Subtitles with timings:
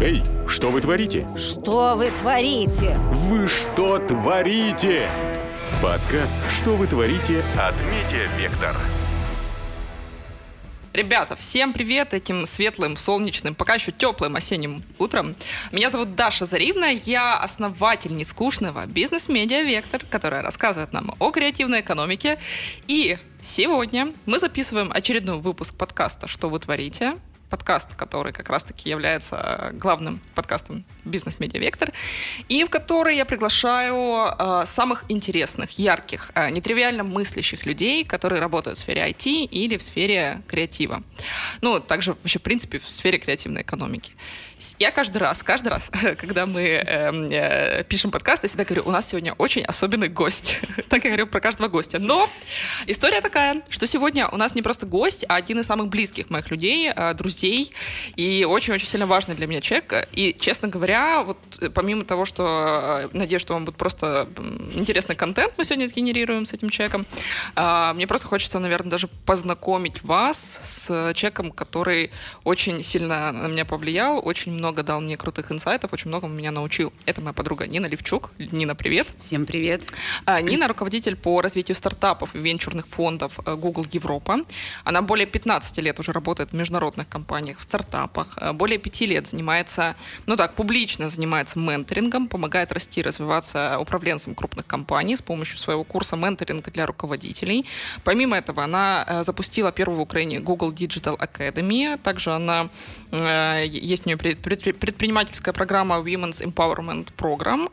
[0.00, 1.24] Эй, что вы творите?
[1.36, 2.98] Что вы творите?
[3.12, 5.08] Вы что творите?
[5.80, 8.74] Подкаст «Что вы творите» от Медиавектор.
[10.92, 15.36] Ребята, всем привет этим светлым, солнечным, пока еще теплым осенним утром.
[15.70, 22.40] Меня зовут Даша Заривна, я основатель нескучного бизнес-медиа «Вектор», которая рассказывает нам о креативной экономике.
[22.88, 27.14] И сегодня мы записываем очередной выпуск подкаста «Что вы творите?»,
[27.54, 31.88] подкаст, который как раз-таки является главным подкастом «Бизнес-медиа Вектор»,
[32.48, 38.76] и в который я приглашаю э, самых интересных, ярких, э, нетривиально мыслящих людей, которые работают
[38.76, 41.04] в сфере IT или в сфере креатива.
[41.60, 44.10] Ну, также вообще, в принципе, в сфере креативной экономики.
[44.78, 46.84] Я каждый раз, каждый раз, когда мы э,
[47.30, 50.60] э, пишем подкаст, я всегда говорю, у нас сегодня очень особенный гость.
[50.88, 51.98] так я говорю про каждого гостя.
[51.98, 52.28] Но
[52.86, 56.50] история такая, что сегодня у нас не просто гость, а один из самых близких моих
[56.50, 57.72] людей, э, друзей,
[58.16, 60.08] и очень-очень сильно важный для меня человек.
[60.12, 64.28] И, честно говоря, вот э, помимо того, что э, надеюсь, что вам будет просто
[64.74, 67.06] интересный контент мы сегодня сгенерируем с этим человеком,
[67.56, 72.10] э, мне просто хочется, наверное, даже познакомить вас с человеком, который
[72.44, 76.92] очень сильно на меня повлиял, очень много дал мне крутых инсайтов, очень много меня научил.
[77.06, 78.30] Это моя подруга Нина Левчук.
[78.38, 79.06] Нина, привет.
[79.18, 79.82] Всем привет.
[80.24, 84.38] А, Нина руководитель по развитию стартапов и венчурных фондов э, Google Европа.
[84.84, 88.36] Она более 15 лет уже работает в международных компаниях, в стартапах.
[88.36, 94.34] Э, более 5 лет занимается, ну так, публично занимается менторингом, помогает расти и развиваться управленцам
[94.34, 97.66] крупных компаний с помощью своего курса менторинга для руководителей.
[98.04, 101.98] Помимо этого, она э, запустила первую в Украине Google Digital Academy.
[101.98, 102.68] Также она,
[103.12, 107.70] есть у нее предпринимательская программа Women's Empowerment Program.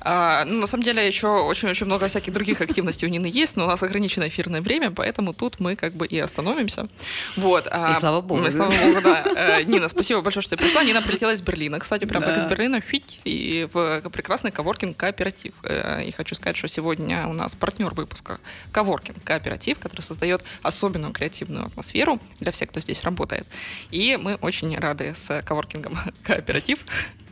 [0.00, 3.64] А, ну, на самом деле еще очень-очень много всяких других активностей у Нины есть, но
[3.64, 6.88] у нас ограниченное эфирное время, поэтому тут мы как бы и остановимся.
[7.36, 7.68] Вот.
[7.70, 8.46] А, и слава богу.
[8.46, 9.24] И слава богу, да.
[9.36, 10.84] Э, Нина, спасибо большое, что ты пришла.
[10.84, 12.28] Нина прилетела из Берлина, кстати, прям да.
[12.28, 15.54] как из Берлина, фить, и в прекрасный коворкинг кооператив.
[15.62, 18.38] Э, и хочу сказать, что сегодня у нас партнер выпуска
[18.72, 23.46] коворкинг кооператив, который создает особенную креативную атмосферу для всех, кто здесь работает.
[23.90, 26.78] И мы очень рады с коворкингом кооператив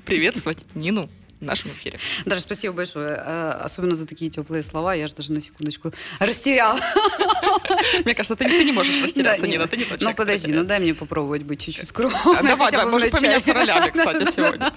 [0.05, 1.09] приветствовать Нину
[1.41, 1.99] в нашем эфире.
[2.27, 3.17] Даже спасибо большое.
[3.17, 4.95] Э, особенно за такие теплые слова.
[4.95, 6.77] Я же даже на секундочку растерял.
[8.05, 10.81] Мне кажется, ты, ты не можешь растеряться, Нина, ты не тот Ну, подожди, ну дай
[10.81, 12.19] мне попробовать быть чуть-чуть скромной.
[12.37, 14.73] А, давай, давай, можем поменяться ролями, кстати, сегодня.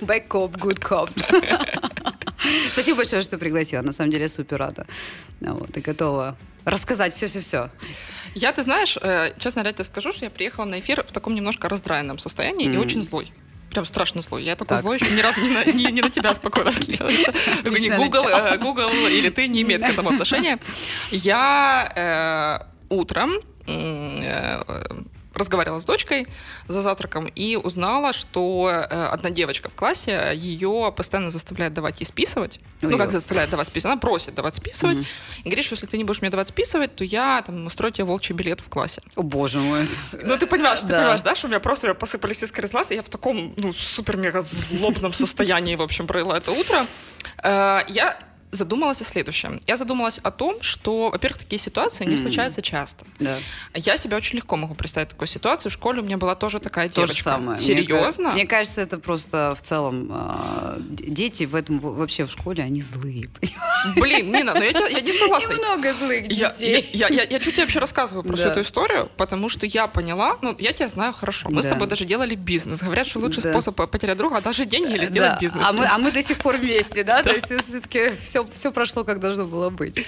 [0.00, 1.10] Bad cop, good cop.
[2.72, 3.82] Спасибо большое, что пригласила.
[3.82, 4.86] На самом деле, я супер рада.
[5.40, 7.70] Вот, и готова рассказать все-все-все.
[8.34, 11.34] Я, ты знаешь, э, честно говоря, тебе скажу, что я приехала на эфир в таком
[11.34, 12.74] немножко раздраенном состоянии mm.
[12.74, 13.32] и очень злой
[13.70, 14.42] прям страшно злой.
[14.42, 14.82] Я такой так.
[14.82, 16.70] злой еще ни разу не на, не, не на тебя спокойно.
[16.80, 20.58] Не Google, э, Google или ты не имеет к этому отношения.
[21.10, 23.30] Я э, утром
[23.66, 24.62] э,
[25.40, 26.26] разговаривала с дочкой
[26.68, 32.06] за завтраком и узнала, что э, одна девочка в классе ее постоянно заставляет давать ей
[32.06, 32.58] списывать.
[32.82, 33.92] Ой, ну, как заставляет давать списывать?
[33.92, 34.98] Она просит давать списывать.
[34.98, 35.06] Угу.
[35.44, 38.04] И говорит, что если ты не будешь мне давать списывать, то я там устрою тебе
[38.04, 39.00] волчий билет в классе.
[39.16, 39.88] О, боже мой.
[40.12, 40.88] Ну, ты понимаешь, да.
[40.88, 43.54] ты понимаешь, да, что у меня просто посыпались искры из глаз, и я в таком,
[43.56, 46.86] ну, супер-мега злобном состоянии, в общем, провела это утро.
[47.42, 48.18] Э, я
[48.52, 49.60] задумалась о следующем.
[49.66, 52.22] Я задумалась о том, что, во-первых, такие ситуации не mm.
[52.22, 53.04] случаются часто.
[53.18, 53.36] Да.
[53.74, 55.70] Я себя очень легко могу представить такую ситуацию.
[55.70, 57.16] В школе у меня была тоже такая То девочка.
[57.16, 57.58] Же самое.
[57.58, 58.30] Серьезно?
[58.30, 62.82] Мне, мне кажется, это просто в целом э, дети в этом вообще в школе они
[62.82, 63.28] злые.
[63.96, 65.54] Блин, Нина, но я, я не согласна.
[65.54, 66.90] Много злых детей.
[66.92, 68.42] Я, я, я, я чуть тебе вообще рассказываю про да.
[68.42, 71.48] всю эту историю, потому что я поняла, ну, я тебя знаю хорошо.
[71.50, 71.68] Мы да.
[71.68, 72.80] с тобой даже делали бизнес.
[72.80, 73.52] Говорят, что лучший да.
[73.52, 75.38] способ потерять друга, а даже деньги или сделать да.
[75.38, 75.64] бизнес.
[75.66, 77.22] А мы, а мы до сих пор вместе, да?
[77.22, 79.98] То есть все-таки все, все прошло как должно было быть.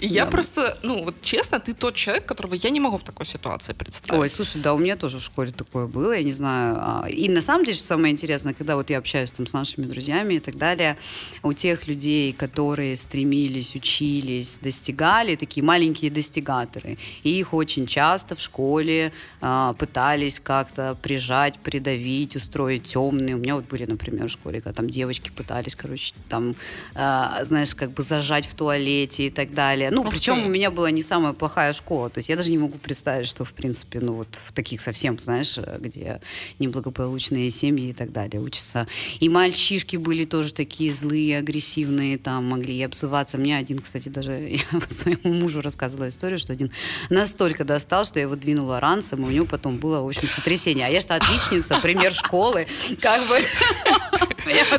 [0.00, 3.26] И я просто, ну, вот честно, ты тот человек, которого я не могу в такой
[3.26, 4.20] ситуации представить.
[4.20, 6.76] Ой, слушай, да, у меня тоже в школе такое было, я не знаю.
[6.78, 9.86] А, и на самом деле, что самое интересное, когда вот я общаюсь там с нашими
[9.86, 10.96] друзьями и так далее,
[11.42, 18.40] у тех людей, которые стремились, учились, достигали, такие маленькие достигаторы, и их очень часто в
[18.40, 23.34] школе а, пытались как-то прижать, придавить, устроить темные.
[23.36, 26.54] У меня вот были, например, в школе, когда там девочки пытались, короче, там,
[26.94, 29.90] а, знаешь, как бы зажать в туалете и так далее.
[29.90, 32.10] Ну, причем у меня была не самая плохая школа.
[32.10, 35.18] То есть я даже не могу представить, что, в принципе, ну вот в таких совсем,
[35.18, 36.20] знаешь, где
[36.58, 38.86] неблагополучные семьи и так далее учатся.
[39.20, 43.38] И мальчишки были тоже такие злые, агрессивные, там могли и обзываться.
[43.38, 44.32] Мне один, кстати, даже
[44.72, 46.70] я своему мужу рассказывала историю, что один
[47.10, 50.86] настолько достал, что я его двинула ранцем, и у него потом было, в общем, сотрясение.
[50.86, 52.66] А я что отличница, пример школы,
[53.00, 54.27] как бы...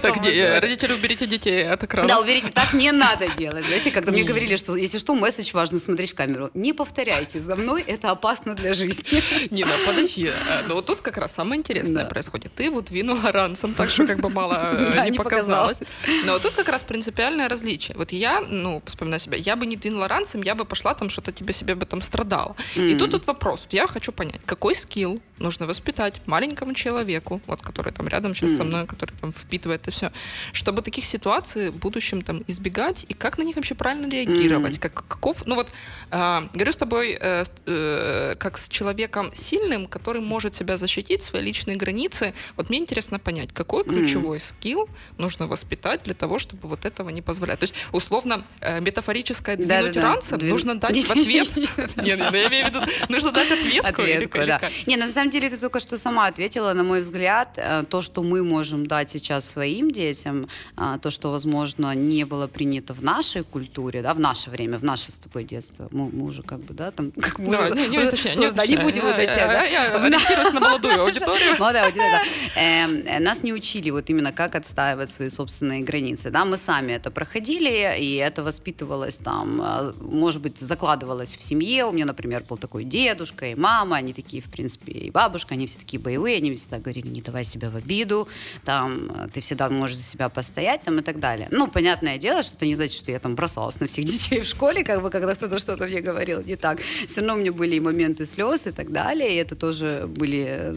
[0.01, 2.07] Так, де- родители, уберите детей от экрана.
[2.07, 3.65] Да, уберите, так не надо делать.
[3.65, 6.50] Знаете, когда мне говорили, что если что, месседж важно смотреть в камеру.
[6.53, 9.03] Не повторяйте за мной, это опасно для жизни.
[9.51, 10.27] Не, ну подожди.
[10.27, 12.09] э, Ну вот тут как раз самое интересное Да.
[12.09, 12.53] происходит.
[12.56, 15.80] Ты вот двинула ранцем, так что как бы мало э, Да, не не показалось.
[16.25, 17.95] Но вот тут как раз принципиальное различие.
[17.97, 21.31] Вот я, ну, вспоминаю себя, я бы не двинула ранцем, я бы пошла там что-то
[21.31, 22.56] тебе себе бы там страдала.
[22.75, 23.62] И тут тут вопрос.
[23.63, 28.56] Вот Я хочу понять, какой скилл нужно воспитать маленькому человеку, вот который там рядом сейчас
[28.57, 30.12] со мной, который там впитывает это все,
[30.53, 34.94] чтобы таких ситуаций в будущем там избегать и как на них вообще правильно реагировать, как
[34.94, 35.69] каков, ну вот
[36.12, 41.41] а, говорю с тобой э, э, как с человеком сильным, который может себя защитить, свои
[41.41, 42.33] личные границы.
[42.56, 47.21] Вот мне интересно понять, какой ключевой скилл нужно воспитать для того, чтобы вот этого не
[47.21, 47.59] позволять.
[47.59, 50.01] То есть условно э, метафорическое двинуть Да-да-да.
[50.01, 51.50] ранцем Двин- нужно дать в ответ.
[51.97, 54.01] Не, не, ну я имею в виду, нужно дать ответку.
[54.01, 54.62] Ответку, да.
[54.86, 58.02] Не, ну, на самом деле ты только что сама ответила, на мой взгляд, э, то,
[58.02, 63.04] что мы можем дать сейчас своим детям, а, то, что, возможно, не было принято в
[63.04, 65.88] нашей культуре, да, в наше время, в наше с тобой детство.
[65.92, 68.52] Мы, мы уже как бы, да, там, как мы Давай, уже- не, не уточняй, не
[68.52, 69.48] да, не будем уточнять.
[69.48, 69.64] да.
[69.64, 71.56] Я ориентируюсь на молодую аудиторию.
[71.60, 72.12] Молодая аудитория,
[72.56, 72.62] да.
[72.62, 76.30] Эм, э, Нас не учили вот именно как отстаивать свои собственные границы.
[76.30, 81.86] Да, мы сами это проходили, и это воспитывалось там, э, может быть, закладывалось в семье.
[81.86, 85.66] У меня, например, был такой дедушка и мама, они такие, в принципе, и бабушка, они
[85.68, 88.30] все такие боевые, они всегда говорили, не давай себя в обиду,
[88.63, 91.50] там, э, ты всегда можешь за себя постоять, там, и так далее.
[91.51, 94.45] Ну, понятное дело, что это не значит, что я там бросалась на всех детей в
[94.45, 96.80] школе, как бы, когда кто-то что-то мне говорил, не так.
[96.80, 100.45] Все равно у меня были и моменты слез и так далее, и это тоже были
[100.48, 100.71] э,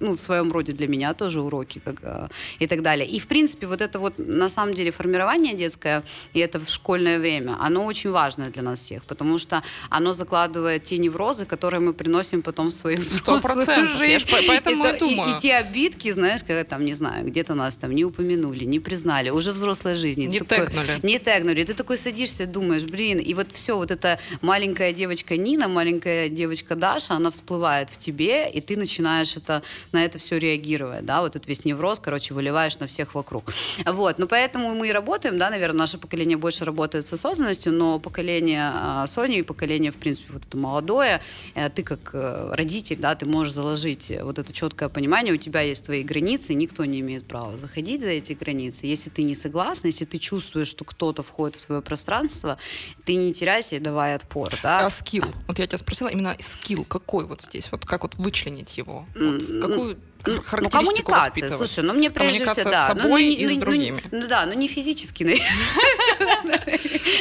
[0.00, 2.28] ну, в своем роде для меня тоже уроки как, э,
[2.60, 3.08] и так далее.
[3.08, 6.02] И, в принципе, вот это вот, на самом деле, формирование детское,
[6.34, 10.82] и это в школьное время, оно очень важное для нас всех, потому что оно закладывает
[10.82, 13.96] те неврозы, которые мы приносим потом в свою Сто процентов.
[13.96, 14.26] Жизнь.
[14.46, 15.36] поэтому и думаю.
[15.36, 19.30] и те обидки, знаешь, когда там, не знаю, где-то нас там не упомянули, не признали,
[19.30, 20.26] уже взрослой жизни.
[20.26, 21.00] Не такой- тегнули.
[21.02, 21.62] Не тегнули.
[21.64, 26.28] Ты такой садишься и думаешь, блин, и вот все, вот эта маленькая девочка Нина, маленькая
[26.28, 31.20] девочка Даша, она всплывает в тебе, и ты начинаешь это, на это все реагировать, да,
[31.20, 33.52] вот этот весь невроз, короче, выливаешь на всех вокруг.
[33.86, 37.98] Вот, ну поэтому мы и работаем, да, наверное, наше поколение больше работает с осознанностью, но
[37.98, 41.20] поколение а, Сони и поколение, в принципе, вот это молодое,
[41.54, 45.36] э, ты как э, родитель, да, ты можешь заложить э, вот это четкое понимание, у
[45.36, 48.86] тебя есть твои границы, никто не имеет права заходить за эти границы.
[48.86, 52.58] Если ты не согласна, если ты чувствуешь, что кто-то входит в твое пространство,
[53.04, 54.86] ты не теряйся и давай отпор, да.
[54.86, 55.24] А скилл?
[55.46, 57.70] Вот я тебя спросила, именно скилл какой вот здесь?
[57.72, 59.06] Вот как вот вычленить его?
[59.14, 62.86] Вот какую Ну, коммуникация, слушай, ну мне прежде Коммуникация всего, да.
[62.86, 64.02] с ну, собой ну, не- и с ну, ну, другими.
[64.10, 65.40] Ну, да, ну не физически.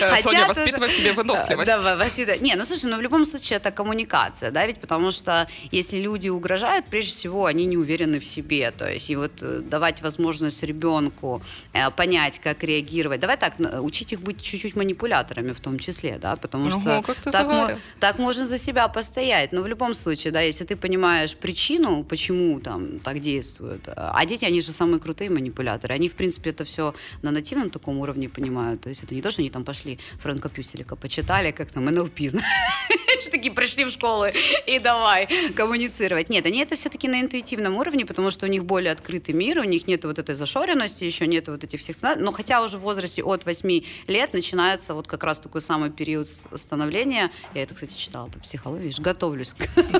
[0.02, 1.68] Э, Соня, воспитывай в себе выносливость.
[1.68, 2.42] Да, во- воспитывать.
[2.42, 6.30] Не, ну слушай, ну в любом случае это коммуникация, да, ведь потому что если люди
[6.30, 10.64] угрожают, прежде всего они не уверены в себе, то есть и вот э, давать возможность
[10.64, 11.42] ребенку
[11.74, 13.20] э, понять, как реагировать.
[13.20, 18.20] Давай так, учить их быть чуть-чуть манипуляторами в том числе, да, потому Ого, что так
[18.20, 19.52] можно за себя постоять.
[19.52, 24.46] Но в любом случае, да, если ты понимаешь причину, почему там так действуют, а дети,
[24.46, 28.82] они же самые крутые манипуляторы, они, в принципе, это все на нативном таком уровне понимают.
[28.82, 32.20] То есть это не то, что они там пошли Фрэнка Пюселика, почитали, как там НЛП,
[32.30, 34.34] знаешь, такие пришли в школы
[34.68, 36.30] и давай коммуницировать.
[36.30, 39.64] Нет, они это все-таки на интуитивном уровне, потому что у них более открытый мир, у
[39.64, 41.96] них нет вот этой зашоренности, еще нет вот этих всех...
[42.18, 46.28] Но хотя уже в возрасте от 8 лет начинается вот как раз такой самый период
[46.28, 47.32] становления.
[47.54, 49.54] Я это, кстати, читала по психологии, готовлюсь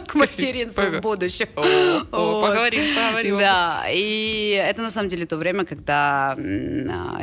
[0.08, 1.48] к, материнству в будущем.
[2.12, 2.42] Вот.
[3.40, 6.36] Да, и это на самом деле то время, когда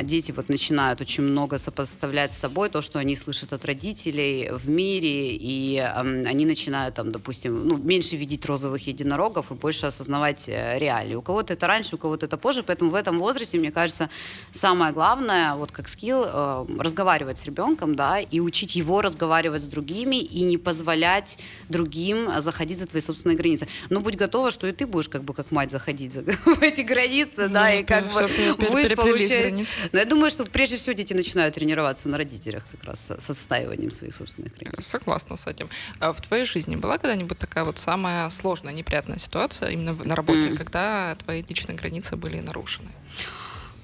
[0.03, 4.69] дети вот начинают очень много сопоставлять с собой то, что они слышат от родителей в
[4.69, 10.77] мире, и они начинают там, допустим, ну, меньше видеть розовых единорогов и больше осознавать э,
[10.79, 11.15] реалии.
[11.15, 14.09] У кого-то это раньше, у кого-то это позже, поэтому в этом возрасте, мне кажется,
[14.51, 19.67] самое главное, вот как скилл, э, разговаривать с ребенком, да, и учить его разговаривать с
[19.67, 21.37] другими, и не позволять
[21.69, 23.67] другим заходить за твои собственные границы.
[23.89, 26.81] Но будь готова, что и ты будешь как бы как мать заходить за в эти
[26.81, 28.27] границы, да, Ну, и как бы
[28.57, 29.67] будешь получать...
[29.91, 33.91] Но я думаю, что прежде всего дети начинают тренироваться на родителях как раз с отстаиванием
[33.91, 34.85] своих собственных границ.
[34.85, 35.69] Согласна с этим.
[35.99, 40.49] А в твоей жизни была когда-нибудь такая вот самая сложная, неприятная ситуация именно на работе,
[40.55, 42.89] когда твои личные границы были нарушены?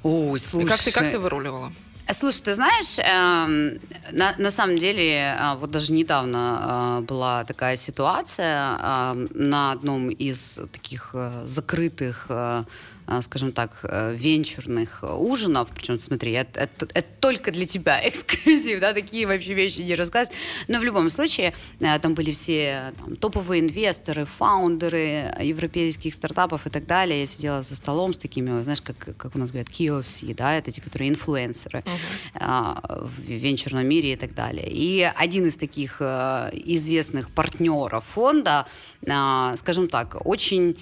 [0.04, 0.68] Ой, И слушай.
[0.68, 1.74] как ты, как ты выруливала?
[2.14, 3.80] Слушай, ты знаешь, э,
[4.12, 10.10] на, на самом деле, э, вот даже недавно э, была такая ситуация э, на одном
[10.10, 12.64] из таких э, закрытых э,
[13.22, 18.94] скажем так, э, венчурных ужинов, причем, смотри, это, это, это только для тебя эксклюзив, да,
[18.94, 23.62] такие вообще вещи не рассказывать, но в любом случае э, там были все там, топовые
[23.62, 29.16] инвесторы, фаундеры европейских стартапов и так далее, я сидела за столом с такими, знаешь, как,
[29.18, 31.84] как у нас говорят, KOC, да, это те, которые инфлюенсеры
[32.34, 33.06] uh-huh.
[33.06, 34.68] в венчурном мире и так далее.
[34.68, 38.68] И один из таких э, известных партнеров фонда,
[39.02, 40.78] скажем так, очень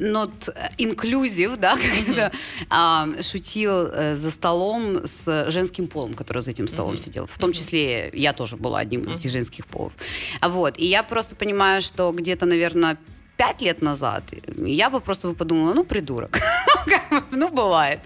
[0.00, 2.30] not inclusive, да, когда
[2.70, 7.26] а, шутил э, за столом с женским полом, который за этим столом сидел.
[7.26, 9.92] В том числе я тоже была одним из этих женских полов.
[10.40, 10.78] Вот.
[10.78, 12.96] И я просто понимаю, что где-то, наверное,
[13.36, 14.22] пять лет назад
[14.56, 16.38] я бы просто бы подумала, ну, придурок.
[17.30, 18.00] ну, бывает.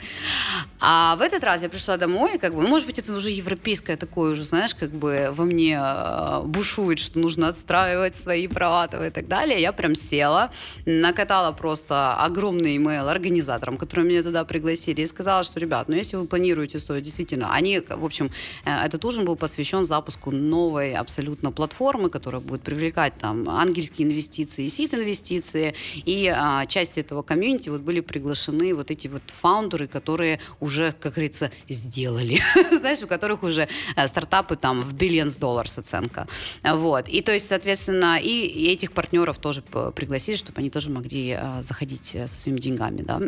[0.81, 3.97] А в этот раз я пришла домой, как бы, ну, может быть, это уже европейское
[3.97, 9.11] такое уже, знаешь, как бы во мне э, бушует, что нужно отстраивать свои права и
[9.11, 9.61] так далее.
[9.61, 10.51] Я прям села,
[10.85, 16.17] накатала просто огромный имейл организаторам, которые меня туда пригласили, и сказала, что, ребят, ну, если
[16.17, 18.31] вы планируете стоить, действительно, они, в общем,
[18.65, 24.69] э, этот ужин был посвящен запуску новой абсолютно платформы, которая будет привлекать там ангельские инвестиции,
[24.69, 30.93] сит-инвестиции, и а, части этого комьюнити вот были приглашены вот эти вот фаундеры, которые уже,
[30.93, 32.41] как говорится, сделали.
[32.79, 36.27] Знаешь, у которых уже э, стартапы там в billions долларов оценка.
[36.63, 37.09] Вот.
[37.09, 41.63] И то есть, соответственно, и, и этих партнеров тоже пригласили, чтобы они тоже могли э,
[41.63, 43.21] заходить э, со своими деньгами, да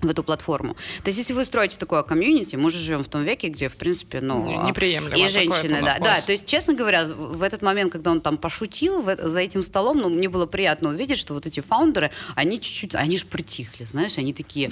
[0.00, 0.74] в эту платформу.
[1.02, 3.76] То есть, если вы строите такое комьюнити, мы же живем в том веке, где, в
[3.76, 4.66] принципе, ну...
[4.66, 5.16] Неприемлемо.
[5.16, 5.98] И женщины, да.
[5.98, 9.62] Да, то есть, честно говоря, в этот момент, когда он там пошутил в, за этим
[9.62, 13.84] столом, ну, мне было приятно увидеть, что вот эти фаундеры, они чуть-чуть, они же притихли,
[13.84, 14.70] знаешь, они такие...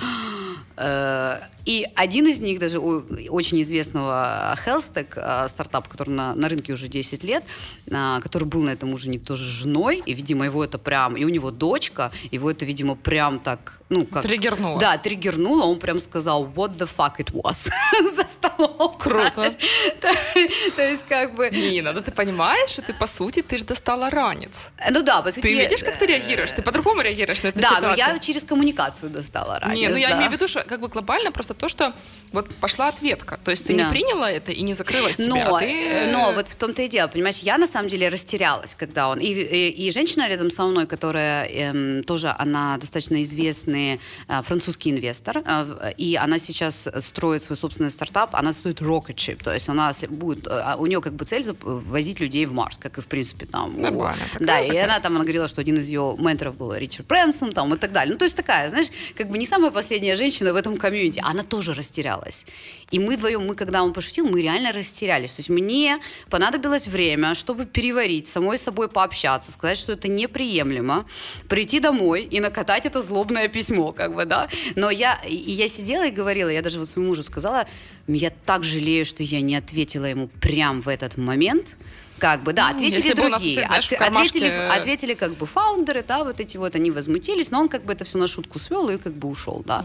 [0.76, 6.48] Э, и один из них, даже у очень известного Hellstack, э, стартап, который на, на
[6.48, 7.44] рынке уже 10 лет,
[7.86, 11.16] э, который был на этом ужине тоже женой, и, видимо, его это прям...
[11.16, 13.80] И у него дочка, его это, видимо, прям так...
[13.88, 14.22] Ну, как...
[14.22, 14.78] Триггернуло.
[14.80, 15.15] Да, триггернуло,
[15.62, 17.70] он прям сказал, what the fuck it was
[18.14, 18.94] за столом.
[18.98, 19.54] Круто.
[20.76, 21.50] То есть как бы...
[21.50, 24.70] Нина, да ты понимаешь, что ты, по сути, ты же достала ранец.
[24.90, 25.42] Ну да, по сути...
[25.42, 26.52] Ты видишь, как ты реагируешь?
[26.52, 27.96] Ты по-другому реагируешь на эту да, ситуацию.
[27.96, 29.76] Да, но я через коммуникацию достала ранец.
[29.76, 31.92] Не, ну я имею в виду, что как бы глобально просто то, что
[32.32, 33.38] вот пошла ответка.
[33.44, 36.10] То есть ты не приняла это и не закрыла себя, но, а ты...
[36.12, 39.18] но вот в том-то и дело, понимаешь, я на самом деле растерялась, когда он...
[39.18, 44.90] И, и, и женщина рядом со мной, которая эм, тоже, она достаточно известный э, французский
[44.90, 45.05] инвестор,
[45.80, 49.92] э, и она сейчас строит свой собственный стартап, она стоит Rocket Ship, то есть она
[50.08, 53.46] будет, э, у нее как бы цель возить людей в Марс, как и в принципе
[53.46, 53.80] там.
[53.80, 54.22] Нормально.
[54.32, 54.72] Такая, да, такая.
[54.72, 57.78] и она там, она говорила, что один из ее менторов был Ричард Брэнсон, там и
[57.78, 58.12] так далее.
[58.12, 61.42] Ну, то есть такая, знаешь, как бы не самая последняя женщина в этом комьюнити, она
[61.42, 62.46] тоже растерялась.
[62.90, 65.32] И мы вдвоем, мы, когда он пошутил, мы реально растерялись.
[65.32, 65.98] То есть мне
[66.30, 71.06] понадобилось время, чтобы переварить, самой собой пообщаться, сказать, что это неприемлемо,
[71.48, 74.48] прийти домой и накатать это злобное письмо, как бы, да.
[74.76, 77.66] Но я, и я сидела и говорила, я даже вот своему мужу сказала,
[78.06, 81.76] я так жалею, что я не ответила ему прям в этот момент,
[82.18, 83.60] как бы, да, ну, ответили ну, другие.
[83.60, 87.60] Нас, знаешь, От, ответили, ответили как бы фаундеры, да, вот эти вот, они возмутились, но
[87.60, 89.84] он как бы это все на шутку свел и как бы ушел, да.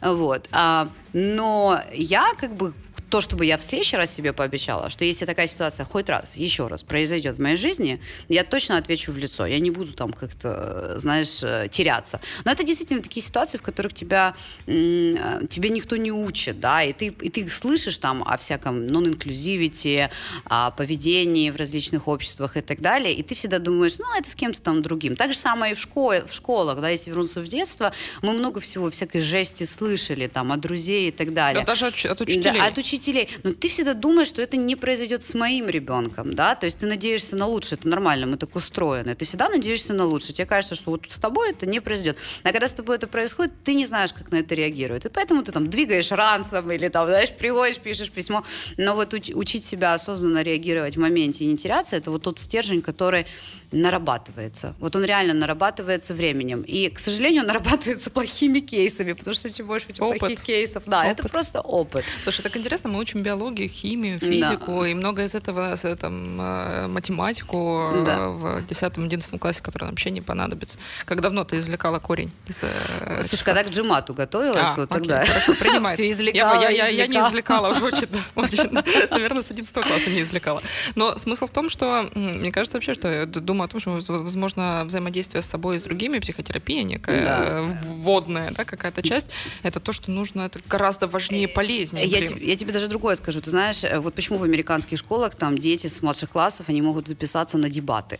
[0.00, 0.14] Mm-hmm.
[0.14, 0.48] Вот.
[0.52, 2.72] А, но я как бы
[3.12, 6.66] то, чтобы я в следующий раз себе пообещала, что если такая ситуация хоть раз, еще
[6.68, 9.44] раз произойдет в моей жизни, я точно отвечу в лицо.
[9.44, 12.22] Я не буду там как-то, знаешь, э, теряться.
[12.46, 14.34] Но это действительно такие ситуации, в которых тебя,
[14.66, 20.08] э, тебе никто не учит, да, и ты, и ты слышишь там о всяком нон-инклюзивити,
[20.44, 24.34] о поведении в различных обществах и так далее, и ты всегда думаешь, ну, это с
[24.34, 25.16] кем-то там другим.
[25.16, 28.60] Так же самое и в, школе, в школах, да, если вернуться в детство, мы много
[28.60, 31.64] всего, всякой жести слышали там от друзей и так далее.
[31.64, 32.60] Да, даже от, от учителей.
[32.60, 33.28] Да, от учителей.
[33.42, 36.86] Но ты всегда думаешь, что это не произойдет с моим ребенком, да, то есть ты
[36.86, 39.14] надеешься на лучшее, это нормально, мы так устроены.
[39.14, 40.34] Ты всегда надеешься на лучшее.
[40.34, 42.18] Тебе кажется, что вот с тобой это не произойдет.
[42.42, 45.04] А когда с тобой это происходит, ты не знаешь, как на это реагировать.
[45.06, 48.44] И поэтому ты там двигаешь ранцем или там, знаешь, приходишь, пишешь письмо.
[48.76, 52.38] Но вот уч- учить себя осознанно реагировать в моменте и не теряться, это вот тот
[52.38, 53.26] стержень, который
[53.72, 54.74] нарабатывается.
[54.78, 56.62] Вот он реально нарабатывается временем.
[56.62, 61.20] И, к сожалению, нарабатывается плохими кейсами, потому что чем больше этих плохих кейсов, да, опыт.
[61.20, 62.04] это просто опыт.
[62.22, 64.88] Слушай, так интересно, мы учим биологию, химию, физику, да.
[64.88, 68.18] и много из этого, там, э, математику да.
[68.18, 70.78] Э, в 10-11 классе, который нам вообще не понадобится.
[71.04, 75.08] Как давно ты извлекала корень из э, Слушай, когда к джимату готовилась, а, вот окей,
[75.08, 76.02] тогда хорошо, принимается.
[76.10, 78.70] извлекала, я, я, я, я не извлекала уже очень, очень,
[79.10, 80.62] наверное, с 11 класса не извлекала.
[80.94, 85.42] Но смысл том, что мне кажется вообще, что я думаю о том, что возможно взаимодействие
[85.42, 87.62] с собой и с другими, психотерапия некая да.
[87.84, 89.30] вводная, да, какая-то часть,
[89.62, 92.04] это то, что нужно, это гораздо важнее, э, полезнее.
[92.06, 93.40] Я, тебе, я тебе даже другое скажу.
[93.40, 97.08] Ты знаешь, э, вот почему в американских школах там дети с младших классов, они могут
[97.08, 98.18] записаться на дебаты.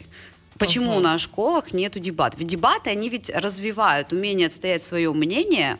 [0.66, 1.00] Почему uh-huh.
[1.00, 2.34] на школах нету дебат?
[2.38, 5.78] Ведь дебаты, они ведь развивают умение отстоять свое мнение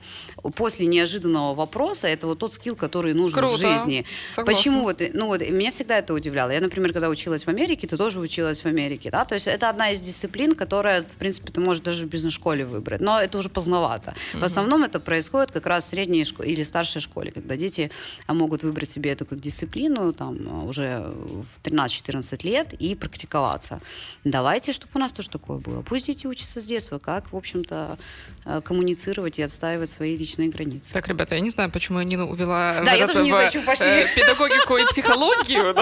[0.57, 2.09] после неожиданного вопроса.
[2.09, 3.57] Это вот тот скилл, который нужен Круто.
[3.57, 4.05] в жизни.
[4.35, 4.53] Согласна.
[4.53, 6.51] Почему вот, ну вот, меня всегда это удивляло.
[6.51, 9.25] Я, например, когда училась в Америке, ты тоже училась в Америке, да?
[9.25, 13.01] То есть это одна из дисциплин, которая, в принципе, ты можешь даже в бизнес-школе выбрать.
[13.01, 14.15] Но это уже поздновато.
[14.35, 14.41] Uh-huh.
[14.41, 17.91] В основном это происходит как раз в средней школе или старшей школе, когда дети
[18.27, 23.81] а, могут выбрать себе эту как дисциплину там уже в 13-14 лет и практиковаться.
[24.25, 25.83] Давайте чтобы у нас тоже такое было.
[25.83, 27.99] Пусть дети учатся с детства, как, в общем-то,
[28.45, 30.93] э, коммуницировать и отстаивать свои личные границы.
[30.93, 33.87] Так, ребята, я не знаю, почему я Нину увела да, я тоже не хочу, пошли.
[33.87, 35.75] Э, педагогику и психологию.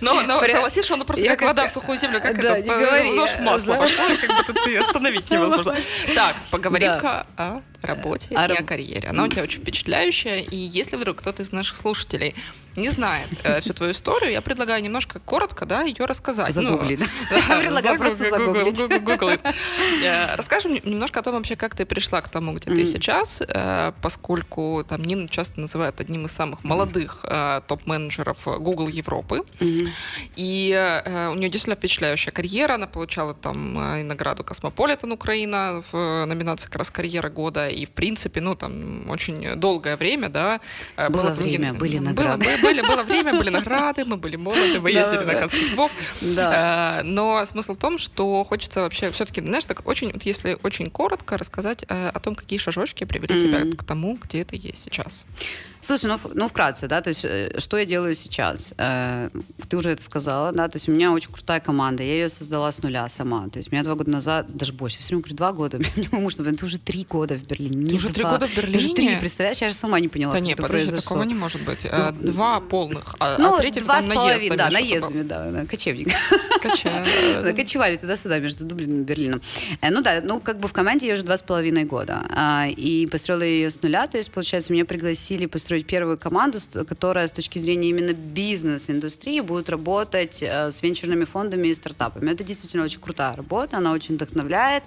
[0.00, 3.74] Но, но согласись, что она просто как вода в сухую землю, как это, не масло
[3.74, 5.76] пошло, как бы тут остановить невозможно.
[6.14, 9.08] Так, поговорим-ка о работе и о карьере.
[9.08, 12.34] Она у тебя очень впечатляющая, и если вдруг кто-то из наших слушателей
[12.78, 16.52] не знает э, всю твою историю, я предлагаю немножко коротко, да, ее рассказать.
[16.52, 17.58] Загугли, ну, да?
[17.60, 18.80] Предлагаю просто загуглить.
[20.02, 23.92] Э, расскажем немножко о том вообще, как ты пришла к тому, где ты сейчас, э,
[24.02, 29.42] поскольку там Нина часто называют одним из самых молодых э, топ-менеджеров Google Европы.
[30.36, 30.68] И
[31.30, 32.74] у нее действительно впечатляющая карьера.
[32.74, 37.68] Она получала там э, награду Космополитен Украина в номинации как раз карьера года.
[37.68, 40.60] И в принципе, ну там очень долгое время, да.
[41.08, 42.46] Было, время, были награды.
[42.62, 45.90] Было, были, было время, были награды, мы были молоды, мы ездили на Казахстан.
[46.20, 47.00] Да.
[47.04, 51.38] Но смысл в том, что хочется вообще все-таки, знаешь, так очень, вот если очень коротко
[51.38, 55.24] рассказать о том, какие шажочки привели тебя к тому, где ты есть сейчас.
[55.80, 58.74] Слушай, ну, ну вкратце, да, то есть э, что я делаю сейчас?
[58.78, 59.30] Э,
[59.68, 62.72] ты уже это сказала, да, то есть у меня очень крутая команда, я ее создала
[62.72, 65.52] с нуля сама, то есть меня два года назад, даже больше, все время говорю, два
[65.52, 67.86] года, мне мой муж, ты уже три года в Берлине.
[67.86, 68.78] Ты уже три года в Берлине?
[68.78, 71.00] Уже три, представляешь, я же сама не поняла, Да нет, подожди, произошло.
[71.00, 71.80] такого не может быть.
[71.84, 76.08] А, два полных, а, ну, а третий два с половиной, да, наездами, да, кочевник.
[77.56, 79.40] Кочевали туда-сюда между Дублином и Берлином.
[79.80, 82.66] Э, ну да, ну как бы в команде я уже два с половиной года, а,
[82.68, 87.32] и построила ее с нуля, то есть, получается, меня пригласили построить первую команду, которая с
[87.32, 92.30] точки зрения именно бизнес-индустрии будет работать э, с венчурными фондами и стартапами.
[92.30, 94.82] Это действительно очень крутая работа, она очень вдохновляет.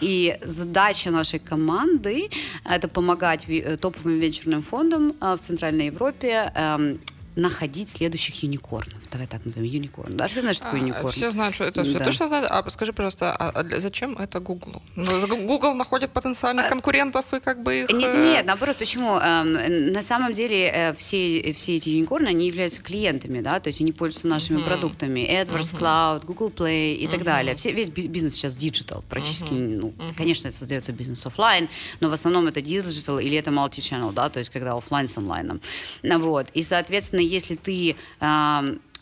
[0.00, 2.30] И задача нашей команды—
[2.64, 7.00] это помогать э, топовым венчурным фондам в Центральной Европе эм,
[7.36, 9.02] находить следующих юникорнов.
[9.10, 10.16] Давай так назовем, юникорн.
[10.16, 11.12] Да, все знают, что такое а, юникорн.
[11.12, 11.98] Все знают, что это все.
[11.98, 12.04] Да.
[12.04, 12.50] Точно знают?
[12.50, 14.82] А скажи, пожалуйста, а, а зачем это Google?
[14.94, 17.90] Ну, Google находит потенциальных а, конкурентов и как бы их...
[17.90, 19.18] Нет, э, нет, наоборот, почему?
[19.18, 23.80] Эм, на самом деле э, все, все эти юникорны, они являются клиентами, да, то есть
[23.80, 24.64] они пользуются нашими uh-huh.
[24.64, 25.20] продуктами.
[25.20, 26.20] AdWords uh-huh.
[26.20, 27.10] Cloud, Google Play и uh-huh.
[27.10, 27.56] так далее.
[27.56, 29.80] Все, весь бизнес сейчас digital, практически, uh-huh.
[29.80, 30.16] ну, uh-huh.
[30.16, 31.68] конечно, создается бизнес офлайн,
[32.00, 35.60] но в основном это digital или это multi-channel, да, то есть когда офлайн с онлайном.
[36.02, 36.48] Вот.
[36.54, 37.96] И, соответственно, если ты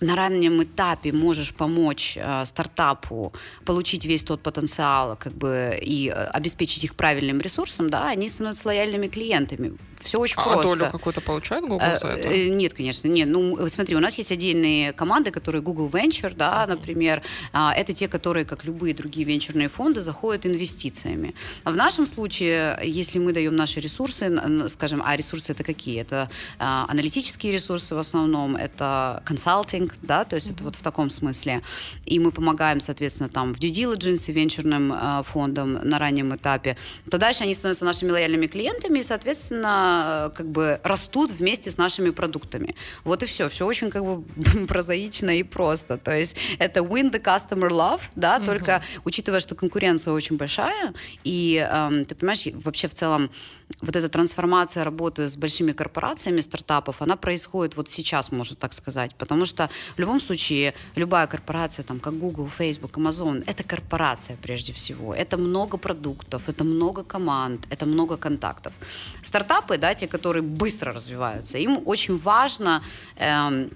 [0.02, 3.32] на раннем этапе можешь помочь э, стартапу
[3.64, 8.68] получить весь тот потенциал как бы, и э, обеспечить их правильным ресурсом, да, они становятся
[8.68, 9.78] лояльными клиентами.
[10.02, 10.60] Все очень а просто.
[10.60, 12.28] А долю какую-то получает Google за это?
[12.28, 13.28] Э, нет, конечно, нет.
[13.28, 17.22] Ну, смотри, у нас есть отдельные команды, которые Google Venture, да, например.
[17.52, 21.34] А, это те, которые, как любые другие венчурные фонды, заходят инвестициями.
[21.64, 26.00] А в нашем случае, если мы даем наши ресурсы, скажем, а ресурсы это какие?
[26.00, 30.54] Это а, аналитические ресурсы в основном, это консалтинг, да, то есть mm-hmm.
[30.54, 31.62] это вот в таком смысле.
[32.04, 36.76] И мы помогаем, соответственно, там в due diligence венчурным э, фондам на раннем этапе.
[37.10, 41.78] То дальше они становятся нашими лояльными клиентами и, соответственно, Э, как бы растут вместе с
[41.78, 42.74] нашими продуктами.
[43.04, 43.48] Вот и все.
[43.48, 44.24] Все очень как бы
[44.66, 45.96] прозаично и просто.
[45.96, 48.46] То есть это win the customer love, да, угу.
[48.46, 53.30] только учитывая, что конкуренция очень большая, и эм, ты понимаешь, вообще в целом
[53.80, 59.14] вот эта трансформация работы с большими корпорациями стартапов, она происходит вот сейчас, можно так сказать,
[59.14, 64.72] потому что в любом случае любая корпорация, там, как Google, Facebook, Amazon, это корпорация прежде
[64.72, 68.72] всего, это много продуктов, это много команд, это много контактов.
[69.22, 72.82] Стартапы, да, те, которые быстро развиваются, им очень важно,
[73.16, 73.70] эм,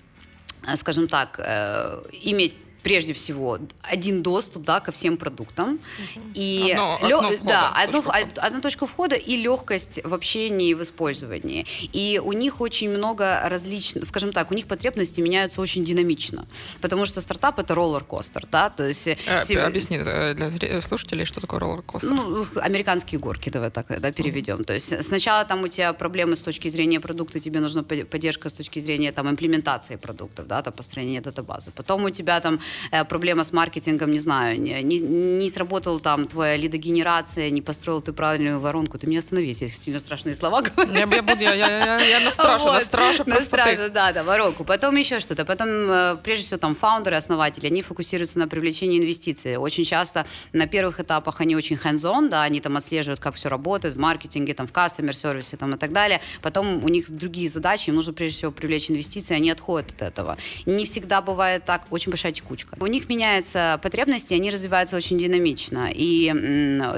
[0.76, 2.54] скажем так, э, иметь
[2.86, 5.80] прежде всего, один доступ, да, ко всем продуктам.
[6.34, 8.40] И Одно лё- окно входа, да, одно- точка входа.
[8.46, 11.66] одна точка входа и легкость в общении и в использовании.
[11.92, 16.46] И у них очень много различных, скажем так, у них потребности меняются очень динамично,
[16.80, 21.40] потому что стартап это роллер-костер, да, то есть Э, се- Объясни э, для слушателей, что
[21.40, 22.10] такое роллер-костер.
[22.12, 24.62] ну, американские горки, давай так да, переведем.
[24.64, 28.48] То есть сначала там у тебя проблемы с точки зрения продукта, тебе нужна под- поддержка
[28.48, 31.70] с точки зрения там имплементации продуктов, да, там построения датабазы.
[31.72, 32.58] Потом у тебя там э,
[33.08, 38.60] проблема с маркетингом, не знаю, не, не, сработал там твоя лидогенерация, не построил ты правильную
[38.60, 38.98] воронку.
[38.98, 40.92] Ты меня останови, если сильно страшные слова говорю.
[40.92, 43.74] Я, я буду, я, я, я, я на страже, на Вот, страже на простоты.
[43.74, 44.64] страже, да, да, воронку.
[44.64, 45.44] Потом еще что-то.
[45.44, 49.56] Потом, э, прежде всего, там фаундеры, основатели, они фокусируются на привлечении инвестиций.
[49.56, 53.94] Очень часто на первых этапах они очень hands-on, да, они там отслеживают, как все работает
[53.94, 56.20] в маркетинге, там, в customer сервисе там, и так далее.
[56.42, 60.36] Потом у них другие задачи, им нужно прежде всего привлечь инвестиции, они отходят от этого.
[60.64, 62.65] Не всегда бывает так, очень большая текучка.
[62.78, 65.90] У них меняются потребности, они развиваются очень динамично.
[65.94, 66.32] И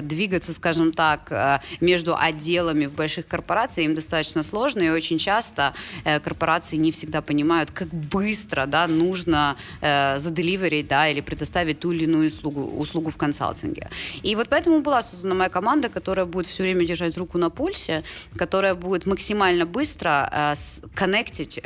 [0.02, 5.74] двигаться, скажем так, э, между отделами в больших корпорациях им достаточно сложно, и очень часто
[6.04, 11.92] э, корпорации не всегда понимают, как быстро да, нужно э, заделиверить да, или предоставить ту
[11.92, 13.88] или иную услугу, услугу в консалтинге.
[14.22, 18.02] И вот поэтому была создана моя команда, которая будет все время держать руку на пульсе,
[18.37, 20.54] которая будет максимально быстро
[20.94, 21.61] коннектить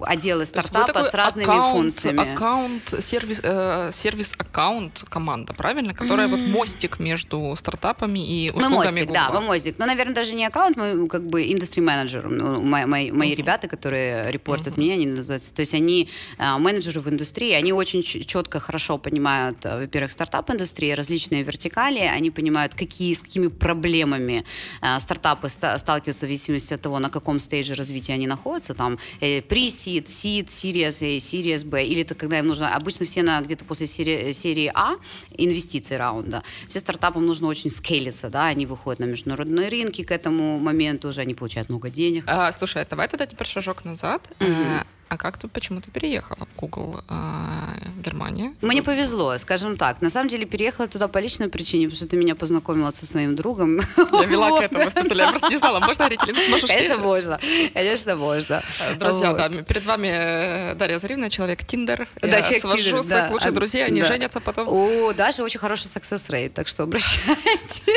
[0.00, 2.32] отделы стартапа с разными аккаунт, функциями.
[2.32, 2.65] Аккаунт,
[3.00, 5.94] сервис, э, сервис аккаунт команда, правильно?
[5.94, 9.40] Которая вот мостик между стартапами и Мы услугами мостик, да, Гугла.
[9.40, 9.78] мы мостик.
[9.78, 12.28] Но, наверное, даже не аккаунт, мы как бы индустри менеджер.
[12.28, 15.52] Ну, мои, мои- мои ребята, которые репортят меня, они называются.
[15.54, 20.92] То есть они а, менеджеры в индустрии, они очень четко, хорошо понимают, а, во-первых, стартап-индустрии,
[20.92, 24.44] различные вертикали, они понимают, какие, с какими проблемами
[24.80, 28.98] а, стартапы ста- сталкиваются в зависимости от того, на каком стейже развития они находятся, там,
[29.20, 33.40] э, pre-seed, seed, series A, series B, или это когда им нужно, обычно все на
[33.40, 34.94] где-то после серии, серии А,
[35.36, 40.58] инвестиции раунда, все стартапам нужно очень скейлиться, да, они выходят на международные рынки к этому
[40.58, 42.24] моменту уже, они получают много денег.
[42.26, 44.30] А, слушай, а давай тогда теперь шажок назад.
[44.40, 48.56] Э, А как ты почему-то переехала в Google в Германию?
[48.60, 50.02] Мне повезло, скажем так.
[50.02, 53.36] На самом деле переехала туда по личной причине, потому что ты меня познакомила со своим
[53.36, 53.78] другом.
[54.12, 54.60] Я вела Вот.
[54.60, 56.50] к этому специально, я просто не знала, можно говорить или нет?
[56.50, 56.98] Можешь Конечно, ли?
[56.98, 57.40] можно.
[57.72, 58.62] Конечно, можно.
[58.80, 59.36] Э, Друзья, Вот.
[59.38, 62.08] да, перед вами э, Дарья Заревна, человек Тиндер.
[62.20, 63.32] Да, Я человек свожу Тиндер, своих да.
[63.32, 64.08] лучших друзей, они да.
[64.08, 64.68] женятся потом.
[64.68, 67.82] У Даши очень хороший success rate, так что обращайтесь.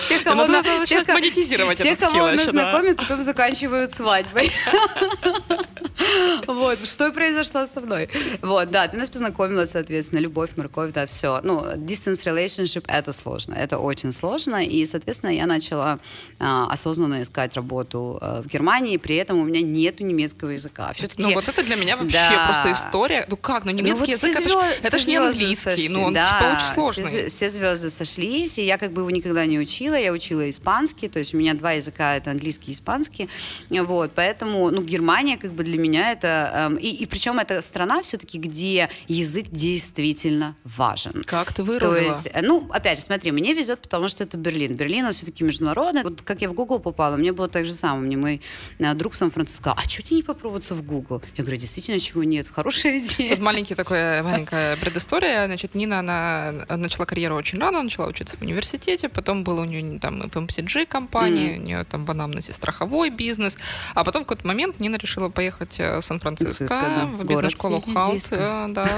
[0.00, 4.50] Всех, кого надо начать всех, монетизировать всех, кого она знакомит, потом заканчивают свадьбой.
[6.46, 8.08] Вот, что произошло со мной.
[8.42, 11.40] Вот, да, ты нас познакомила, соответственно, любовь, морковь, да, все.
[11.42, 15.98] Ну, distance relationship— это сложно, это очень сложно, и, соответственно, я начала
[16.38, 20.92] а, осознанно искать работу а, в Германии, при этом у меня нету немецкого языка.
[20.94, 22.46] Все-таки Ну вот это для меня вообще Да.
[22.46, 23.26] просто история.
[23.28, 25.16] Ну как, ну немецкий ну, вот язык, все это ж, звёз- это ж все не
[25.16, 27.04] английский, сошли, ну он да, типа очень Все, сложный.
[27.04, 29.94] звё- все звезды сошлись, и я как бы его никогда не учила.
[29.94, 33.28] Я учила испанский, то есть у меня два языка, это английский и испанский.
[33.70, 36.68] Вот, поэтому, ну, Германия как бы для меня это...
[36.70, 41.24] эм, и, и причем это страна все-таки, где язык действительно важен.
[41.24, 41.96] Как ты То вырубила?
[41.96, 44.74] есть, э, ну, опять же, смотри, мне везет, потому что это Берлин.
[44.74, 46.02] Берлин, он все-таки международный.
[46.02, 48.06] Вот как я в Google попала, мне было так же самое.
[48.06, 48.40] Мне мой
[48.78, 51.22] э, друг Сан-Франциско сказал, а что тебе не попробоваться в Google?
[51.36, 53.30] Я говорю, действительно, чего нет, хорошая идея.
[53.30, 55.46] Тут маленький такой, маленькая предыстория.
[55.46, 59.98] Значит, Нина, она начала карьеру очень рано, начала учиться в университете, потом было у нее
[59.98, 63.56] там FMCG компания, у нее там в анамнезе страховой бизнес,
[63.94, 67.04] а потом в какой-то момент Нина решила поехать э, в Сан-Франциско, да.
[67.04, 68.14] в бизнес-школу Хаут.
[68.14, 68.38] дисков.
[68.40, 68.88] э, Да,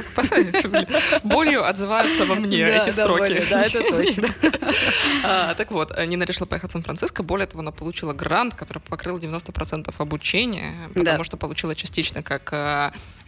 [1.23, 3.45] болью отзываются во мне эти строки.
[3.51, 4.29] Да, это точно.
[5.23, 7.23] А, Так вот, э, Нина решила поехать в Сан-Франциско.
[7.23, 12.53] Более того, она получила грант, который покрыл 90% обучения, потому что получила частично как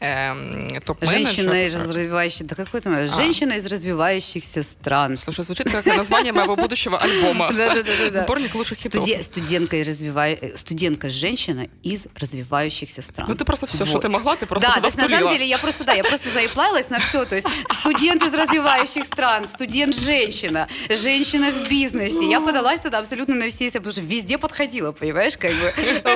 [0.00, 1.26] эм, топ-менеджер.
[1.26, 2.44] Женщина из развивающихся...
[2.46, 3.06] Да какой там?
[3.08, 5.18] Женщина из развивающихся стран.
[5.18, 7.52] Слушай, звучит как название моего будущего альбома.
[8.12, 9.06] Сборник лучших хитов.
[9.06, 11.68] Студе- студентка, из развива- э, студентка женщина
[13.02, 13.26] из стран.
[13.28, 14.02] Ну ты просто все, что Вот.
[14.02, 16.04] ты могла, ты просто да, туда то есть на самом деле я просто, да, я
[16.04, 17.24] просто заиплалась на все.
[17.24, 17.46] То есть
[17.80, 22.28] студент из развивающих стран, студент-женщина, женщина в бизнесе.
[22.28, 25.72] Я подалась туда абсолютно на все, потому что везде подходила, понимаешь, как бы.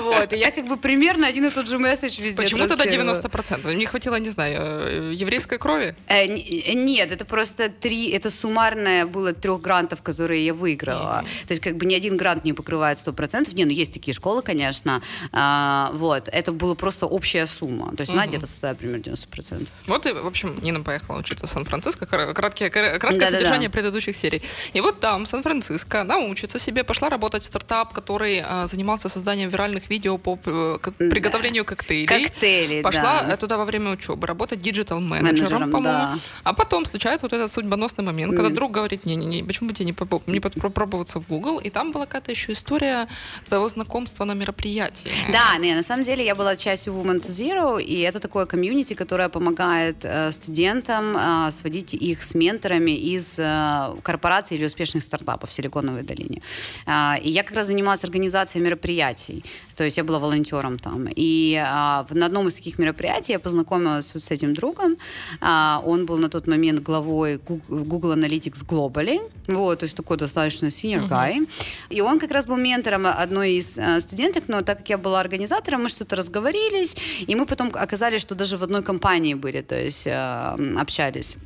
[0.07, 0.33] Вот.
[0.33, 3.20] И я как бы примерно один и тот же месседж везде Почему тогда транслировала.
[3.20, 3.75] 90%?
[3.75, 5.96] Не хватило, не знаю, э, еврейской крови?
[6.07, 11.25] Э, э, Нет, это просто три, это суммарное было трех грантов, которые я выиграла.
[11.46, 13.55] То есть как бы ни один грант не покрывает 100%.
[13.55, 15.03] Не, ну есть такие школы, конечно.
[15.33, 16.29] А, вот.
[16.29, 17.95] Это было просто общая сумма.
[17.97, 19.69] То есть она где-то составляет примерно 90%.
[19.87, 22.07] Вот и, в общем, Нина поехала учиться в Сан-Франциско.
[22.07, 23.27] Краткие, краткое Да-да-да.
[23.31, 24.43] содержание предыдущих серий.
[24.73, 29.49] И вот там, в Сан-Франциско, научится себе, пошла работать в стартап, который а, занимался созданием
[29.51, 32.07] виральных видео по э, к- приготовлению коктейлей.
[32.27, 33.35] Коктейли, Пошла да.
[33.35, 35.83] э, туда во время учебы работать диджитал-менеджером, Менеджером, по-моему.
[35.99, 36.19] да.
[36.45, 38.55] А потом случается вот этот судьбоносный момент, когда М.
[38.55, 41.59] друг говорит, не-не-не, почему бы тебе не, попро- не попробоваться в Google?
[41.59, 43.09] И там была какая-то еще история
[43.47, 45.11] твоего знакомства на мероприятии.
[45.33, 48.94] Да, не, на самом деле я была частью Women to Zero, и это такое комьюнити,
[48.94, 55.48] которое помогает э, студентам э, сводить их с менторами из э, корпораций или успешных стартапов
[55.48, 56.42] в Силиконовой долине.
[56.87, 59.44] А, и я как раз занималась организацией мероприятий,
[59.77, 61.07] то есть я была волонтером там.
[61.15, 64.97] И а, на одном из таких мероприятий я познакомилась вот с этим другом.
[65.41, 70.67] А, он был на тот момент главой Google, Analytics Globally, вот, то есть такой достаточно
[70.67, 71.49] senior guy.
[71.91, 75.21] И он как раз был ментором одной из э, студенток, но так как я была
[75.21, 79.79] организатором, мы что-то разговорились, и мы потом оказались, что даже в одной компании были, то
[79.79, 81.37] есть э, общались.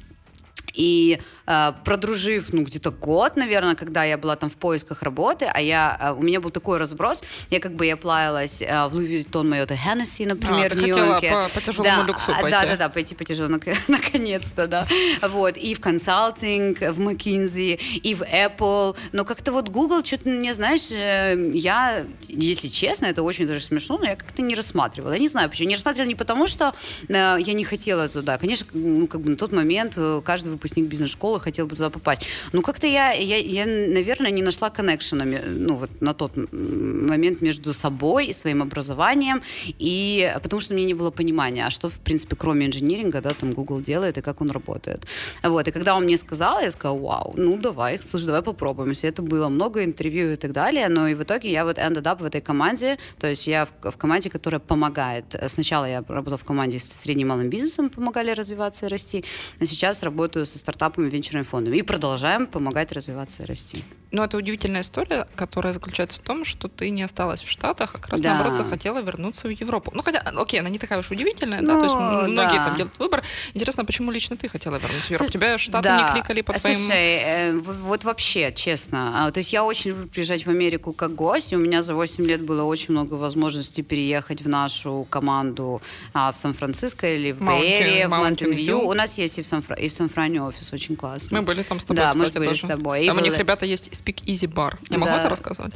[0.73, 5.61] И э, продружив, ну, где-то год, наверное, когда я была там в поисках работы, а
[5.61, 9.25] я, э, у меня был такой разброс, я как бы я плавилась э, в Louis
[9.25, 11.31] Vuitton Майота Hennessy, например, А, в Нью-Йорке.
[11.31, 12.51] по- по тяжелому да, люксу а, пойти.
[12.51, 14.87] Да, да, да, пойти по тяжелому, нак- наконец-то, да.
[15.23, 18.97] Вот, и в консалтинг, в McKinsey, и в Apple.
[19.13, 23.99] Но как-то вот Google, что-то мне, знаешь, э, я, если честно, это очень даже смешно,
[23.99, 25.13] но я как-то не рассматривала.
[25.13, 25.69] Я не знаю почему.
[25.69, 26.75] Не рассматривала не потому, что
[27.09, 28.39] э, я не хотела туда.
[28.39, 32.27] Конечно, ну, как бы на тот момент э, каждый выпускник бизнес-школы хотел бы туда попасть.
[32.53, 37.73] Но как-то я, я, я, наверное, не нашла коннекшена, ну, вот на тот момент между
[37.73, 39.43] собой и своим образованием,
[39.79, 43.53] и потому что меня не было понимания, а что, в принципе, кроме инжиниринга, да, там
[43.53, 45.07] Google делает и как он работает.
[45.43, 48.91] Вот, и когда он мне сказал, я сказала, вау, ну, давай, слушай, давай попробуем.
[48.91, 52.03] Если это было много интервью и так далее, но и в итоге я вот ended
[52.03, 55.25] up в этой команде, то есть я в, в команде, которая помогает.
[55.49, 59.25] Сначала я работала в команде с средним и малым бизнесом, помогали развиваться и расти,
[59.61, 63.85] а сейчас работаю со стартапами, венчурными фондами и продолжаем помогать развиваться и расти.
[64.13, 67.99] Но это удивительная история, которая заключается в том, что ты не осталась в Штатах, а
[67.99, 68.35] как раз Да.
[68.35, 69.93] наоборот захотела вернуться в Европу.
[69.95, 72.65] Ну, хотя, окей, она не такая уж удивительная, да, то есть Ну, многие да.
[72.67, 73.23] там делают выбор.
[73.55, 75.25] Интересно, почему лично ты хотела вернуться в Европу?
[75.31, 76.07] Слушай, Тебя Штаты да.
[76.09, 76.77] не кликали по твоим...
[76.77, 81.15] Слушай, э, вот вообще, честно, а, то есть я очень люблю приезжать в Америку как
[81.15, 85.81] гость, и у меня за 8 лет было очень много возможностей переехать в нашу команду
[86.15, 88.79] а, в Сан-Франциско или в Бэй-Эре, в Маунтин-Вью.
[88.89, 91.39] У нас есть и в, Сан и в Сан-Фране офис, очень классный.
[91.39, 92.67] Мы были там с тобой, Да, кстати, мы были даже.
[92.67, 93.05] с тобой.
[93.05, 94.79] И Там у них ребята есть Speak Easy Bar.
[94.89, 95.75] Я могу это рассказывать?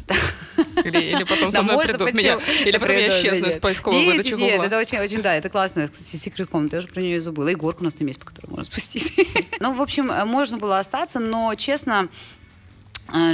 [0.84, 4.34] Или, или потом со мной придут меня, или потом я исчезну из поисковой Нет, выдачи
[4.34, 7.48] нет, это очень, очень, да, это классно, кстати, секрет комната, я уже про нее забыла.
[7.48, 9.12] И горка у нас там есть, по которой можно спустить.
[9.60, 12.08] Ну, в общем, можно было остаться, но, честно,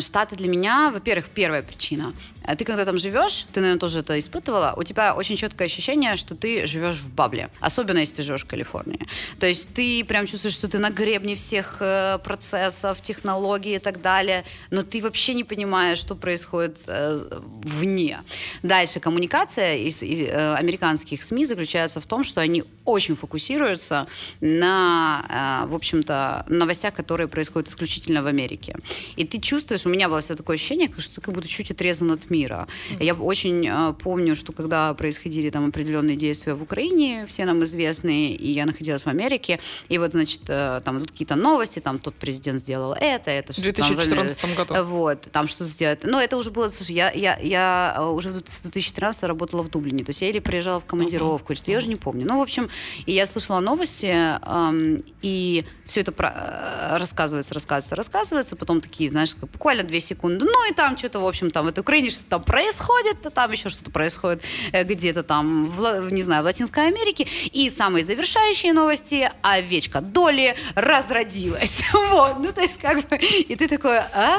[0.01, 2.13] Штаты для меня, во-первых, первая причина.
[2.45, 6.17] Э, Ты когда там живешь, ты, наверное, тоже это испытывала, у тебя очень четкое ощущение,
[6.17, 7.49] что ты живешь в бабле.
[7.61, 9.07] Особенно, если ты живешь в Калифорнии.
[9.39, 14.03] То есть ты прям чувствуешь, что ты на гребне всех э, процессов, технологий и так
[14.03, 18.21] далее, но ты вообще не понимаешь, что происходит э, вне.
[18.63, 24.07] Дальше коммуникация из, из, э, американских СМИ заключается в том, что они очень фокусируются
[24.41, 28.75] на, э, в общем-то, новостях, которые происходят исключительно в Америке.
[29.17, 32.11] И ты чувствуешь, у меня было всегда такое ощущение, что ты как будто чуть отрезан
[32.13, 32.67] от мира.
[32.99, 38.35] Я очень э, помню, что когда происходили там определенные действия в Украине, все нам известные,
[38.35, 42.15] и я находилась в Америке, и вот, значит, э, там идут какие-то новости, там тот
[42.15, 44.85] президент сделал это, это В что-то там 2014 году.
[44.85, 46.01] вот, там что-то сделать.
[46.05, 50.05] Но это уже было, слушай, я, я, я э, уже с 2013 работала в Дублине,
[50.05, 52.27] то есть я или приезжала в командировку, или что, я уже не помню.
[52.27, 52.69] Ну, в общем,
[53.07, 59.11] и я слышала новости, эм, и все это про- э, рассказывается, рассказывается, рассказывается, потом такие,
[59.11, 62.11] знаешь, как буквально две секунды, ну, и там что-то, в общем, там в этой Украине
[62.11, 66.87] что-то там происходит, там еще что-то происходит э, где-то там, в, не знаю, в Латинской
[66.89, 71.83] Америке, и самые завершающие новости, овечка Доли разродилась.
[72.11, 74.37] Вот, ну, то есть, как бы, и ты такой, а?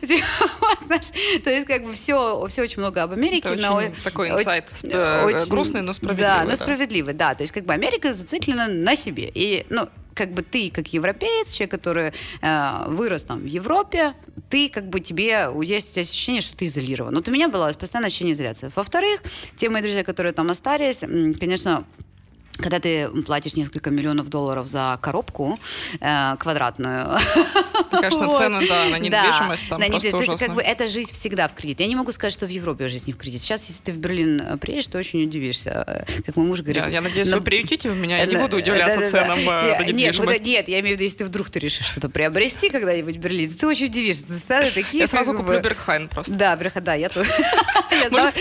[0.86, 3.48] Знаешь, то есть, как бы, все, все очень много об Америке.
[3.48, 6.56] Это очень такой инсайт, э, очень- грустный, но справедливый, Да, но да.
[6.56, 7.34] справедливый, да.
[7.34, 9.30] То есть, как бы, Америка зациклена на себе.
[9.34, 9.88] И, ну,
[10.20, 14.12] как бы ты, как европеец, человек, который э, вырос там в Европе,
[14.50, 17.14] ты как бы тебе, есть ощущение, что ты изолирован.
[17.14, 18.70] Вот у меня было постоянное ощущение изоляции.
[18.76, 19.22] Во-вторых,
[19.56, 21.00] те мои друзья, которые там остались,
[21.40, 21.86] конечно,
[22.60, 25.58] когда ты платишь несколько миллионов долларов за коробку
[26.00, 27.18] э, квадратную.
[27.92, 28.38] Ну, конечно, вот.
[28.38, 31.48] цены, да, на недвижимость да, там на просто То есть, как бы, эта жизнь всегда
[31.48, 31.80] в кредит.
[31.80, 33.40] Я не могу сказать, что в Европе жизнь не в кредит.
[33.40, 36.06] Сейчас, если ты в Берлин э, приедешь, ты очень удивишься.
[36.24, 36.84] Как мой муж говорит...
[36.84, 37.38] Я, я надеюсь, но...
[37.38, 39.78] вы приютите меня, я не буду удивляться да, ценам да, да.
[39.80, 40.44] на недвижимость.
[40.44, 43.18] Нет, нет, я имею в виду, если ты вдруг ты решишь что-то приобрести когда-нибудь в
[43.18, 44.26] Берлине, ты очень удивишься.
[44.26, 46.32] Цены такие, я сразу куплю Бергхайн просто.
[46.32, 47.30] Да, Бергхайн, да, я тоже.
[48.10, 48.32] Давай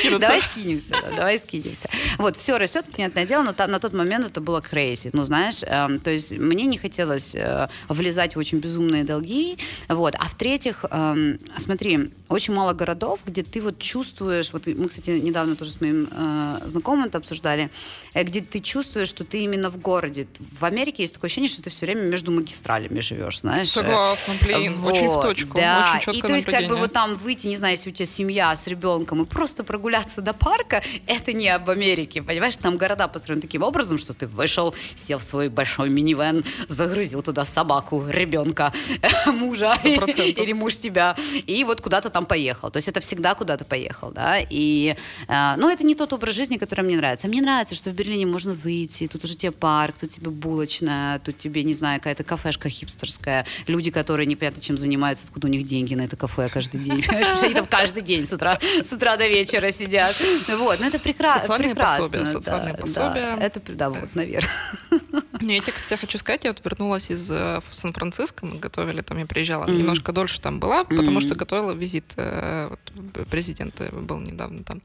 [0.41, 1.89] скинемся, давай скинемся.
[2.17, 5.09] Вот, все растет, понятное дело, но на тот момент это было crazy.
[5.13, 9.57] Ну, знаешь, эм, то есть мне не хотелось э, влезать в очень безумные долги.
[9.87, 10.15] Вот.
[10.17, 15.55] А в-третьих, эм, смотри, очень мало городов, где ты вот чувствуешь, вот мы, кстати, недавно
[15.55, 17.69] тоже с моим э, знакомым это обсуждали,
[18.13, 20.27] э, где ты чувствуешь, что ты именно в городе.
[20.39, 23.69] В Америке есть такое ощущение, что ты все время между магистралями живешь, знаешь.
[23.69, 25.93] Согласна, блин, вот, очень в точку, да.
[25.95, 28.05] очень четкое И то есть как бы вот там выйти, не знаю, если у тебя
[28.05, 32.57] семья с ребенком, и просто прогуляться до парка, это не об Америке, понимаешь?
[32.57, 37.45] Там города построены таким образом, что ты вышел, сел в свой большой минивэн, загрузил туда
[37.45, 38.73] собаку, ребенка,
[39.27, 42.69] мужа или муж тебя, и вот куда-то там поехал.
[42.71, 44.95] То есть это всегда куда-то поехал, да, и,
[45.27, 47.27] э, ну, это не тот образ жизни, который мне нравится.
[47.27, 51.37] Мне нравится, что в Берлине можно выйти, тут уже тебе парк, тут тебе булочная, тут
[51.37, 55.95] тебе, не знаю, какая-то кафешка хипстерская, люди, которые непонятно чем занимаются, откуда у них деньги
[55.95, 59.17] на это кафе каждый день, потому что они там каждый день с утра, с утра
[59.17, 60.15] до вечера сидят.
[60.47, 61.41] Вот, ну это прекрасно.
[61.41, 63.37] Социальные пособия, социальные пособия.
[63.39, 64.49] Это, да, вот, наверное.
[65.41, 69.25] Не, я тебе хочу сказать, я вот вернулась из э, Сан-Франциско, мы готовили там, я
[69.25, 69.77] приезжала, mm-hmm.
[69.77, 71.21] немножко дольше там была, потому mm-hmm.
[71.21, 74.81] что готовила визит, э, вот, президент был недавно там.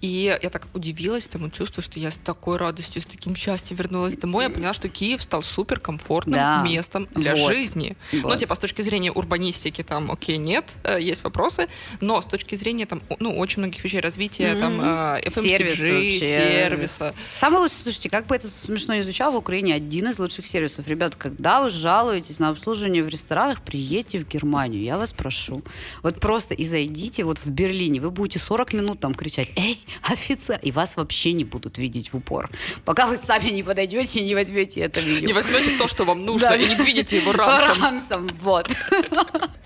[0.00, 4.16] И я так удивилась тому чувству, что я с такой радостью, с таким счастьем вернулась
[4.16, 6.64] домой, я поняла, что Киев стал супер комфортным да.
[6.64, 7.52] местом для вот.
[7.52, 7.96] жизни.
[8.12, 8.32] Вот.
[8.32, 11.68] Ну, типа, с точки зрения урбанистики там, окей, нет, э, есть вопросы,
[12.00, 14.60] но с точки зрения там, ну, очень многих вещей развития, mm-hmm.
[14.60, 17.14] там, FMCG, Сервис сервиса.
[17.34, 20.86] Самое лучшее, слушайте, как бы это смешно не звучало, в Украине один из лучших сервисов.
[20.88, 25.62] Ребят, когда вы жалуетесь на обслуживание в ресторанах, приедьте в Германию, я вас прошу.
[26.02, 30.58] Вот просто и зайдите вот в Берлине, вы будете 40 минут там кричать «Эй, офицер!»
[30.62, 32.50] и вас вообще не будут видеть в упор.
[32.84, 35.26] Пока вы сами не подойдете и не возьмете это видео.
[35.26, 37.82] Не возьмете то, что вам нужно, и не двинете его ранцем.
[37.82, 38.74] Ранцем, вот.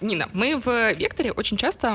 [0.00, 1.94] Нина, мы в Векторе очень часто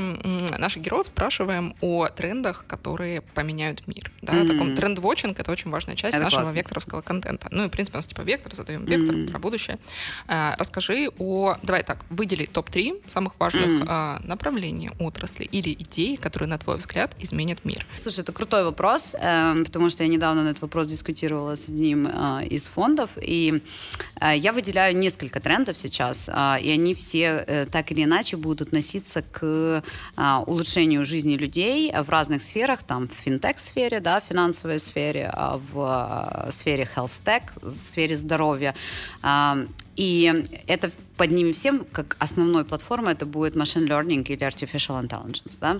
[0.57, 4.11] наших героев спрашиваем о трендах, которые поменяют мир.
[4.21, 4.47] Да, mm-hmm.
[4.47, 6.52] таком тренд-вотчинг— это очень важная часть это нашего классно.
[6.53, 7.47] Векторовского контента.
[7.51, 9.31] Ну и, в принципе, у нас типа вектор, задаем вектор mm-hmm.
[9.31, 9.79] про будущее.
[10.27, 11.55] А, расскажи о...
[11.63, 13.85] Давай так, выдели топ-3 самых важных mm-hmm.
[13.87, 17.85] а, направлений отрасли или идей, которые, на твой взгляд, изменят мир.
[17.97, 22.07] Слушай, это крутой вопрос, э, потому что я недавно на этот вопрос дискутировала с одним
[22.07, 23.61] э, из фондов, и
[24.21, 28.61] э, я выделяю несколько трендов сейчас, э, и они все э, так или иначе будут
[28.67, 29.81] относиться к э,
[30.47, 35.57] улучшению жизни людей в разных сферах, там, в финтех-сфере, да, в финансовой сфере, а
[36.49, 38.75] в сфере health tech, в сфере здоровья.
[39.23, 45.01] Э, и это под ними всем, как основной платформой, это будет machine learning или artificial
[45.01, 45.79] intelligence, да.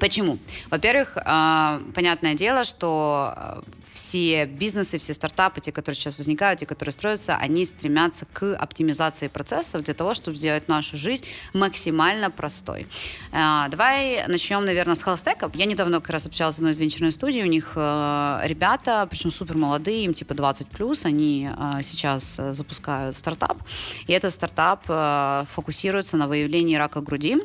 [0.00, 0.38] Почему?
[0.70, 6.64] Во-первых, а, понятное дело, что а, все бизнесы, все стартапы, те, которые сейчас возникают и
[6.64, 12.86] которые строятся, они стремятся к оптимизации процессов для того, чтобы сделать нашу жизнь максимально простой.
[13.32, 15.50] А, давай начнем, наверное, с Hellstack.
[15.54, 17.42] Я недавно как раз общалась с одной из венчурной студий.
[17.42, 21.50] У них ребята, причем супер молодые, им типа 20 плюс, они
[21.82, 23.58] сейчас запускают стартап.
[24.06, 24.84] И этот стартап
[25.48, 27.38] фокусируется на выявлении рака груди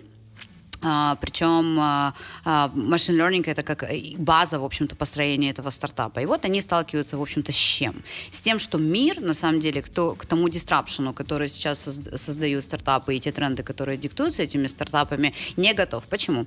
[0.79, 2.13] причем а,
[2.45, 3.85] а, learning это как
[4.17, 6.19] база, в общем-то, построения этого стартапа.
[6.19, 8.03] И вот они сталкиваются, в общем-то, с чем?
[8.31, 13.15] С тем, что мир, на самом деле, кто, к тому дистрапшену, который сейчас создают стартапы
[13.15, 16.05] и те тренды, которые диктуются этими стартапами, не готов.
[16.05, 16.45] Почему?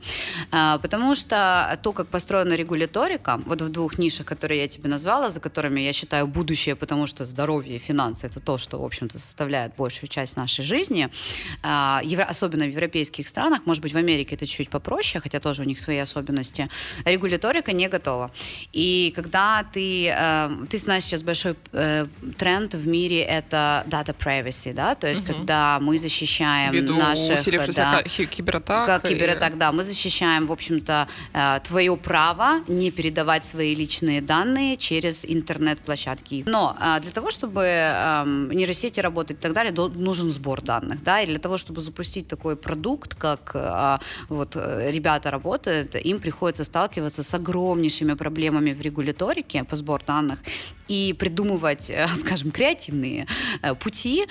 [0.51, 5.41] Потому что то, как построена регуляторика, вот в двух нишах, которые я тебе назвала, за
[5.41, 9.75] которыми я считаю будущее, потому что здоровье и финансы это то, что, в общем-то, составляет
[9.77, 11.11] большую часть нашей жизни,
[11.63, 15.65] особенно в европейских странах, может быть, в Америке Америке это чуть попроще, хотя тоже у
[15.65, 16.69] них свои особенности.
[17.05, 18.31] Регуляторика не готова.
[18.73, 22.07] И когда ты, э, ты знаешь, сейчас большой э,
[22.37, 25.33] тренд в мире это data privacy, да, то есть угу.
[25.33, 27.45] когда мы защищаем Ввиду наших...
[27.77, 28.87] Да, кибератак.
[28.87, 29.57] Как кибератак, и...
[29.57, 36.45] да, мы защищаем, в общем-то, э, твое право не передавать свои личные данные через интернет-площадки.
[36.47, 41.27] Но для того, чтобы э, нейросети работать и так далее, нужен сбор данных, да, и
[41.27, 43.57] для того, чтобы запустить такой продукт, как
[44.29, 50.39] вот э, ребята работают, им приходится сталкиваться с огромнейшими проблемами в регуляторике по сбору данных
[50.89, 53.27] и придумывать, э, скажем, креативные
[53.63, 54.27] э, пути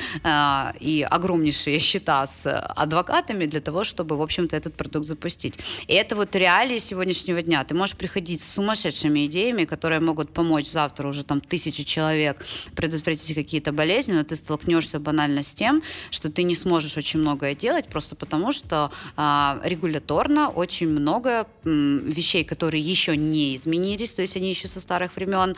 [0.80, 5.60] и огромнейшие счета с адвокатами для того, чтобы, в общем-то, этот продукт запустить.
[5.88, 7.64] И это вот реалии сегодняшнего дня.
[7.64, 13.36] Ты можешь приходить с сумасшедшими идеями, которые могут помочь завтра уже там тысячи человек предотвратить
[13.36, 17.88] какие-то болезни, но ты столкнешься банально с тем, что ты не сможешь очень многое делать,
[17.88, 24.50] просто потому что а, регуляторно очень много вещей, которые еще не изменились, то есть они
[24.50, 25.56] еще со старых времен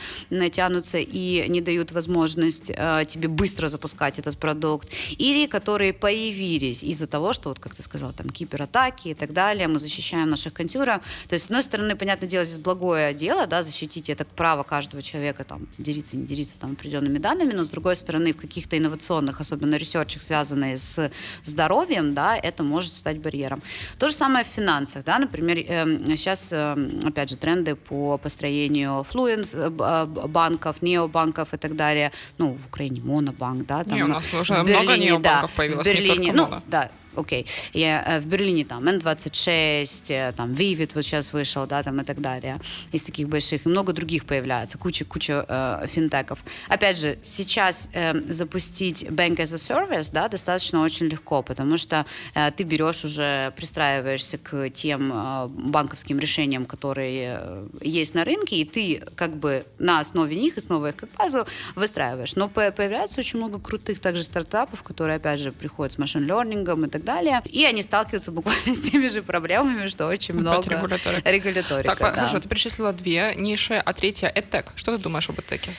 [0.52, 7.08] тянутся и не дают возможность а, тебе быстро запускать этот продукт, или которые появились из-за
[7.08, 11.02] того, что, вот как ты сказал, там кибератаки и так далее, мы защищаем наших консюреров.
[11.28, 15.02] То есть, с одной стороны, понятное дело, здесь благое дело, да, защитить это право каждого
[15.02, 19.39] человека, там, делиться, не делиться там определенными данными, но с другой стороны, в каких-то инновационных,
[19.39, 21.12] особенно ресерчах, связанные с
[21.43, 23.62] здоровьем, да, это может стать барьером.
[24.01, 29.03] То же самое в финансах, да, например, э, сейчас, э, опять же, тренды по построению
[29.03, 34.07] флуенс э, банков, необанков и так далее, ну, в Украине монобанк, да, там, не, у
[34.07, 37.45] нас уже в Берлине, много необанков да, появилось, в Берлине, не ну, да, окей.
[37.74, 42.04] Я, э, в Берлине там N26, э, там Vivid вот сейчас вышел, да, там и
[42.04, 42.60] так далее.
[42.91, 43.65] Из таких больших.
[43.65, 44.78] И много других появляется.
[44.78, 46.43] Куча, куча э, финтеков.
[46.67, 52.06] Опять же, сейчас э, запустить Bank as a Service, да, достаточно очень легко, потому что
[52.34, 58.58] э, ты берешь уже, пристраиваешься к тем э, банковским решениям, которые э, есть на рынке,
[58.58, 61.45] и ты как бы на основе них, основывая их как базу,
[61.76, 62.36] выстраиваешь.
[62.36, 66.90] Но по- появляется очень много крутых также стартапов, которые, опять же, приходят с машин-лернингом и
[66.90, 71.29] так далее, и они сталкиваются буквально с теми же проблемами, что очень много регуляторика.
[71.31, 71.95] регуляторика.
[71.95, 72.12] Так, да.
[72.13, 74.71] хорошо, ты перечислила две ниши, а третья— EdTech.
[74.75, 75.69] Что ты думаешь об EdTech?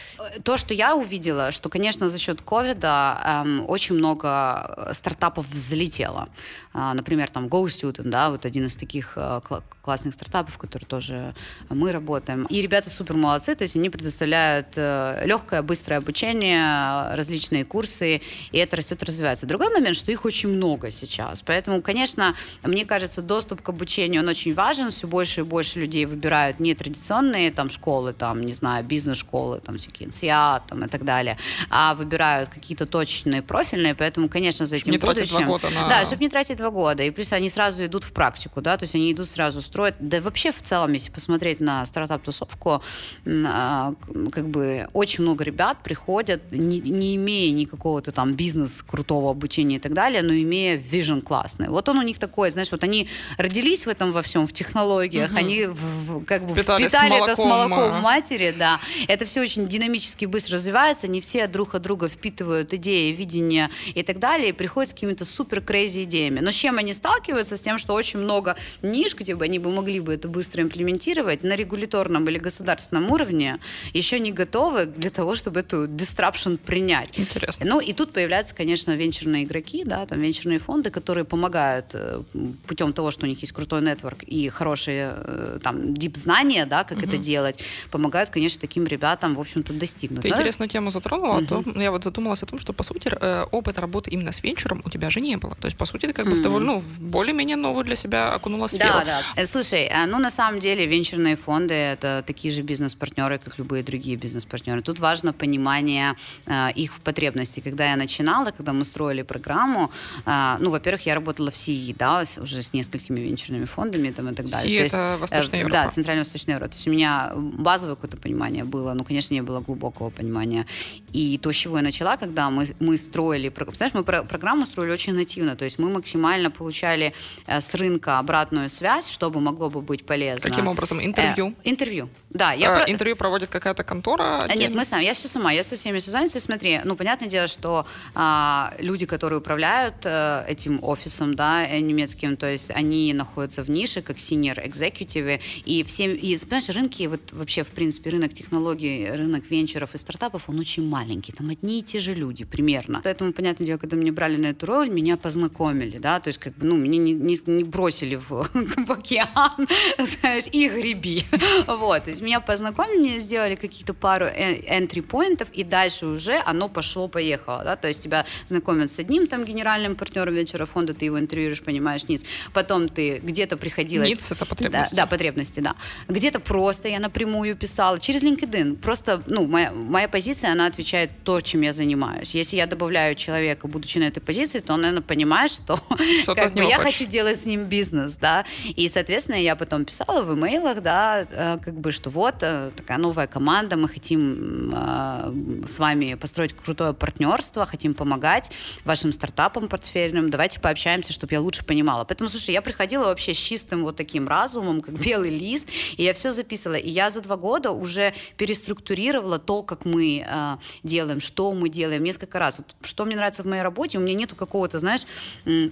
[0.43, 6.29] То, что я увидела, что, конечно, за счет ковида эм, очень много э, стартапов взлетело.
[6.75, 11.35] А, например, там GoStudent, да, вот один из таких э, кла- классных стартапов, который тоже
[11.69, 12.47] мы работаем.
[12.47, 18.23] И ребята супер молодцы, то есть они предоставляют э, легкое, быстрое обучение, э, различные курсы,
[18.53, 19.47] и это растет, развивается.
[19.47, 21.12] Другой момент, что их очень много сейчас.
[21.45, 24.91] Поэтому, конечно, мне кажется, доступ к обучению, он очень важен.
[24.91, 30.09] Все больше и больше людей выбирают нетрадиционные там школы, там, не знаю, бизнес-школы, там всякие
[30.09, 31.37] НСИА, там и так далее,
[31.71, 35.69] а выбирают какие-то точечные, профильные, поэтому, конечно, за этим не тратить два будущим...
[35.69, 37.03] года на- Да, чтобы не тратить два года.
[37.03, 39.97] И плюс они сразу идут в практику, да, то есть они идут сразу строят.
[40.01, 42.83] Да вообще в целом, если посмотреть на стартап-тусовку,
[43.27, 43.95] а,
[44.33, 49.81] как бы очень много ребят приходят, не, не имея никакого-то там бизнес крутого обучения и
[49.81, 51.69] так далее, но имея вижен классный.
[51.69, 55.35] Вот он у них такой, знаешь, вот они родились в этом во всем, в технологиях,
[55.35, 58.81] они в- как бы Впитали с впитали это с молоком, молоком матери, да.
[59.09, 64.03] Это все очень динамически быстро развивается, не все друг от друга впитывают идеи, видения и
[64.03, 66.39] так далее, и приходят с какими-то супер крейзи идеями.
[66.41, 67.57] Но с чем они сталкиваются?
[67.57, 71.43] С тем, что очень много ниш, где бы они бы могли бы это быстро имплементировать
[71.43, 73.59] на регуляторном или государственном уровне,
[73.93, 77.19] еще не готовы для того, чтобы эту disruption принять.
[77.19, 77.67] Интересно.
[77.67, 82.23] Ну и тут появляются, конечно, венчурные игроки, да, там венчурные фонды, которые помогают э,
[82.67, 86.85] путем того, что у них есть крутой нетворк и хорошие э, там дип знания, да,
[86.85, 87.59] как это делать,
[87.91, 90.23] помогают, конечно, таким ребятам, в общем-то, достигнуть.
[90.23, 93.09] Ты Но- интересную тему затронула, а то я вот задумалась о том, что, по сути,
[93.21, 95.55] э, опыта работы именно с венчуром у тебя же не было.
[95.55, 98.69] То есть, по сути, ты как бы в довольно, ну, более-менее новую для себя окунула
[98.69, 98.93] сферу.
[99.05, 99.47] Да, да.
[99.47, 104.17] Слушай, э, ну на самом деле венчурные фонды это такие же бизнес-партнеры, как любые другие
[104.17, 104.83] бизнес-партнеры.
[104.83, 106.15] Тут важно понимание
[106.47, 107.61] э, их потребностей.
[107.61, 109.91] Когда я начинала, когда мы строили программу,
[110.27, 114.35] э, ну, во-первых, я работала в СИИ, да, уже с несколькими венчурными фондами там, и
[114.35, 114.69] так далее.
[114.69, 115.77] СИИ То есть, это э, Восточная Европа.
[115.77, 116.71] Да, Центрально-Восточная Европа.
[116.71, 120.67] То есть у меня базовое какое-то понимание было, но, конечно, не было глубокого понимания.
[121.13, 124.91] И то, с чего я начала, когда мы, мы строили, знаешь, мы про- программу строили
[124.91, 127.15] очень нативно, то есть мы максимально получали
[127.47, 130.51] э, с рынка обратную связь, чтобы могло бы быть полезно.
[130.51, 131.01] Каким образом?
[131.01, 131.55] Интервью?
[131.65, 132.53] Э, интервью, да.
[132.53, 134.39] Я Э, про- Интервью проводит какая-то контора?
[134.39, 134.77] а, Нет, отдельно?
[134.79, 136.43] мы сами, я все сама, я со всеми созваниваюсь.
[136.43, 142.37] Смотри, ну, понятное дело, что а, люди, которые управляют э, этим офисом, да, э, немецким,
[142.37, 147.33] то есть они находятся в нише, как senior executive, и все, и, понимаешь, рынки, вот
[147.33, 151.83] вообще, в принципе, рынок технологий, рынок венчуров и стартапов, он очень маленький, там одни и
[151.83, 153.01] те же люди примерно.
[153.05, 156.55] Поэтому, понятное дело, когда меня брали на эту роль, меня познакомили, да, то есть, как
[156.57, 158.29] бы, ну, меня не, не- не бросили в,
[158.87, 159.53] в океан,
[159.99, 161.25] знаешь, и греби.
[161.67, 168.03] Вот, меня познакомили, сделали какие-то пару entry-поинтов, и дальше уже оно пошло-поехало, да, то есть
[168.03, 172.89] тебя знакомят с одним там генеральным партнером вечера фонда, ты его интервьюируешь, понимаешь, ниц, потом
[172.89, 174.09] ты где-то приходилось...
[174.09, 174.95] Ниц— это потребности.
[174.95, 175.75] Да, да, потребности, да.
[176.09, 181.41] Где-то просто я напрямую писала, через LinkedIn, просто, ну, моя, моя позиция, она отвечает то,
[181.41, 182.35] чем я занимаюсь.
[182.35, 185.77] Если я добавляю человека, будучи на этой позиции, то он, наверное, понимает, что,
[186.23, 186.99] что как бы, я хочешь.
[186.99, 191.59] хочу делать с ним бизнес, да, и, соответственно, я потом писала в имейлах, да, э,
[191.63, 196.93] как бы, что вот э, такая новая команда, мы хотим э, с вами построить крутое
[196.93, 198.51] партнерство, хотим помогать
[198.85, 202.05] вашим стартапам портфельным, давайте пообщаемся, чтобы я лучше понимала.
[202.05, 206.13] Поэтому, слушай, я приходила вообще с чистым вот таким разумом, как белый лист, и я
[206.13, 206.77] все записывала.
[206.77, 212.05] И я за два года уже переструктурировала то, как мы э, делаем, что мы делаем
[212.05, 212.59] несколько раз.
[212.59, 215.03] Вот, что мне нравится в моей работе, у меня нету какого-то, знаешь,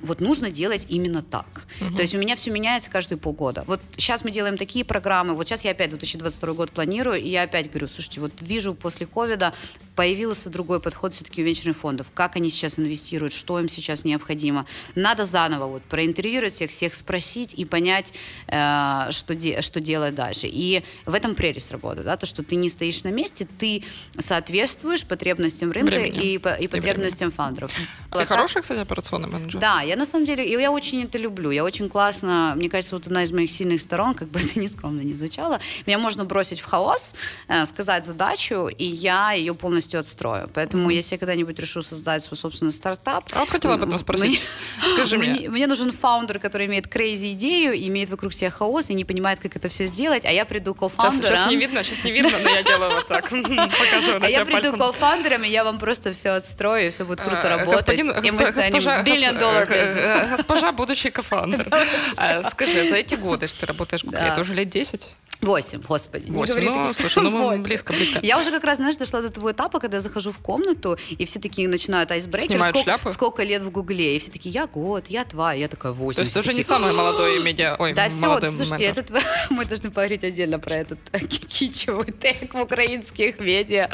[0.02, 1.66] вот нужно делать именно так.
[1.80, 1.96] Угу.
[1.96, 3.64] То есть у меня все меняется каждые полгода.
[3.66, 5.90] Вот сейчас мы делаем такие программы, вот сейчас я опять
[6.38, 9.52] 2022 год планирую, и я опять говорю, слушайте, вот вижу после ковида
[10.00, 12.10] появился другой подход все-таки у венчурных фондов.
[12.14, 14.64] Как они сейчас инвестируют, что им сейчас необходимо.
[14.94, 18.14] Надо заново вот проинтервьюировать всех, всех спросить и понять,
[18.46, 20.46] э, что, де, что делать дальше.
[20.46, 23.84] И в этом прелесть работы, да, то, что ты не стоишь на месте, ты
[24.18, 27.70] соответствуешь потребностям рынка и, и потребностям и фаундеров.
[27.72, 29.60] Ты а хороший, кстати, операционный менеджер?
[29.60, 31.50] Да, я на самом деле, и я очень это люблю.
[31.50, 34.66] Я очень классно, мне кажется, вот одна из моих сильных сторон, как бы это ни
[34.66, 37.14] скромно не звучало, меня можно бросить в хаос,
[37.48, 40.50] э, сказать задачу, и я ее полностью отстрою.
[40.54, 40.94] Поэтому, mm-hmm.
[40.94, 43.24] если я когда-нибудь решу создать свой собственный стартап...
[43.32, 44.40] А вот хотела об этом спросить.
[44.78, 45.30] Мне, Скажи мне.
[45.30, 45.48] мне.
[45.48, 49.56] Мне нужен founder, который имеет crazy идею, имеет вокруг себя хаос и не понимает, как
[49.56, 51.22] это все сделать, а я приду co-founder'ом...
[51.22, 53.24] Сейчас, сейчас не видно, сейчас не видно, но я делаю вот так.
[53.30, 57.42] Показываю А я приду co-founder'ом, и я вам просто все отстрою, и все будет круто
[57.42, 57.98] а, работать.
[57.98, 60.30] И мы станем billion dollar business.
[60.36, 61.68] Госпожа будущий co-founder.
[62.16, 65.08] А, скажи, за эти годы, что ты работаешь в Гугле, это уже лет 10?
[65.42, 66.30] Восемь, господи.
[66.30, 68.20] Восемь, ну, слушай, ну мы близко, близко.
[68.22, 71.24] Я уже как раз, знаешь, дошла до того этапа, когда я захожу в комнату, и
[71.24, 72.50] все такие начинают айсбрейкер.
[72.50, 73.10] Снимают сколько, шляпы?
[73.10, 76.16] Сколько лет в Гугле, и все такие, я год, я два, я такая восемь.
[76.16, 79.10] То есть ты уже не самый молодой медиа, ой, Да, все, слушайте, этот,
[79.50, 80.98] мы должны поговорить отдельно про этот
[81.48, 83.88] кичевый тег в украинских медиа.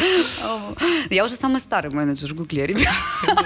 [1.10, 2.92] Я уже самый старый менеджер в Гугле, ребят.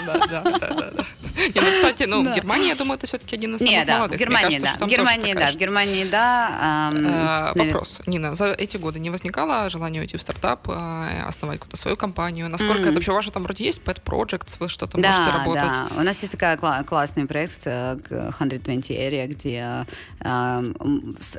[0.07, 1.07] Да, да, да, да.
[1.55, 4.17] Ну, кстати, ну, в Германии, я думаю, это все-таки один из самых молодых.
[4.17, 4.77] в Германии, да.
[4.87, 5.51] В Германии, да.
[5.51, 7.53] В Германии, да.
[7.55, 11.97] Вопрос, Нина, за эти годы не возникало желания уйти в стартап, а, основать какую-то свою
[11.97, 12.49] компанию?
[12.49, 12.85] Насколько mm-hmm.
[12.85, 15.63] это вообще ваше там вроде есть pet projects, вы что-то да, можете работать?
[15.63, 19.87] Да, у нас есть такой кла- классный проект 120 э, Area, где
[20.21, 20.73] э,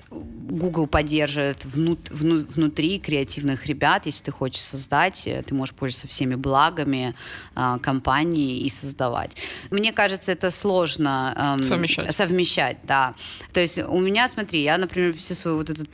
[0.10, 4.06] Google поддерживает внут- вну- внутри креативных ребят.
[4.06, 7.16] Если ты хочешь создать, э, ты можешь пользоваться всеми благами
[7.56, 9.38] э, компании и создавать.
[9.70, 12.16] Мне кажется, это сложно э, совмещать.
[12.16, 13.14] совмещать, да.
[13.54, 15.90] То есть у меня, смотри, я, например, все свой вот этот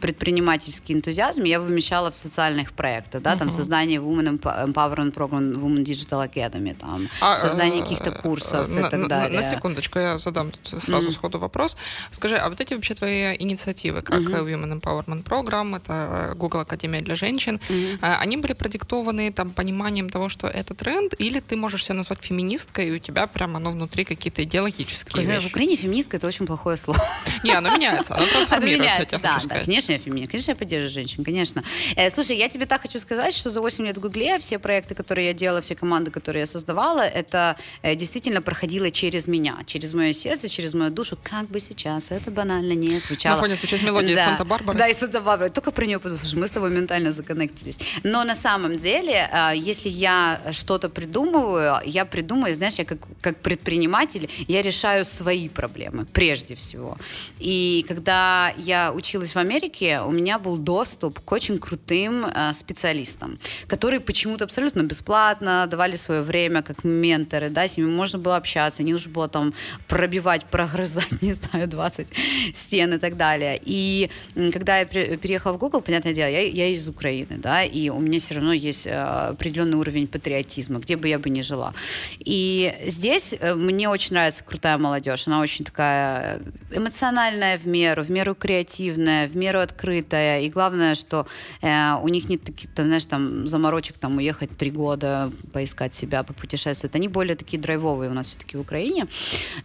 [0.47, 6.25] предпринимательский энтузиазм я вымещала в социальных проектах, да, там создание Women Empowerment Program, Women Digital
[6.25, 9.39] Academy, там, а, создание каких-то э, курсов на, и так далее.
[9.39, 11.13] На, на секундочку, я задам тут сразу mm-hmm.
[11.13, 11.77] сходу вопрос.
[12.11, 14.45] Скажи, а вот эти вообще твои инициативы, как mm-hmm.
[14.45, 17.99] Women Empowerment Program, это Google Академия для женщин, mm-hmm.
[18.01, 22.87] они были продиктованы там пониманием того, что это тренд, или ты можешь себя назвать феминисткой,
[22.87, 26.77] и у тебя прямо оно внутри какие-то идеологические Знаешь, В Украине феминистка это очень плохое
[26.77, 26.99] слово.
[27.43, 31.23] Не, оно меняется, оно трансформируется, я да, да, конечно, я феминистка, конечно, я поддерживаю женщин,
[31.23, 31.63] конечно.
[31.95, 34.93] Э, слушай, я тебе так хочу сказать, что за 8 лет в Гугле все проекты,
[34.95, 39.93] которые я делала, все команды, которые я создавала, это э, действительно проходило через меня, через
[39.93, 43.35] мое сердце, через мою душу, как бы сейчас это банально не звучало.
[43.35, 44.25] На фоне звучит мелодия да.
[44.25, 44.77] Санта-Барбара.
[44.77, 45.49] Да, и Санта-Барбара.
[45.49, 47.79] Только про нее подумаешь, мы с тобой ментально законнектились.
[48.03, 53.37] Но на самом деле, э, если я что-то придумываю, я придумаю, знаешь, я как, как
[53.41, 56.97] предприниматель, я решаю свои проблемы прежде всего.
[57.39, 63.39] И когда я училась в Америке, у меня был доступ к очень крутым э, специалистам,
[63.67, 68.83] которые почему-то абсолютно бесплатно давали свое время как менторы, да, с ними можно было общаться,
[68.83, 69.53] не нужно было там
[69.87, 72.07] пробивать, прогрызать, не знаю, 20
[72.53, 73.59] стен и так далее.
[73.63, 74.09] И
[74.53, 78.19] когда я переехала в Google, понятное дело, я, я из Украины, да, и у меня
[78.19, 81.73] все равно есть э, определенный уровень патриотизма, где бы я бы ни жила.
[82.19, 88.09] И здесь э, мне очень нравится крутая молодежь, она очень такая эмоциональная в меру, в
[88.09, 91.25] меру креативная, в меру открытая, и главное, что
[91.61, 96.95] э, у них нет таких, знаешь, там, заморочек, там, уехать три года, поискать себя, попутешествовать.
[96.95, 99.07] Они более такие драйвовые у нас все-таки в Украине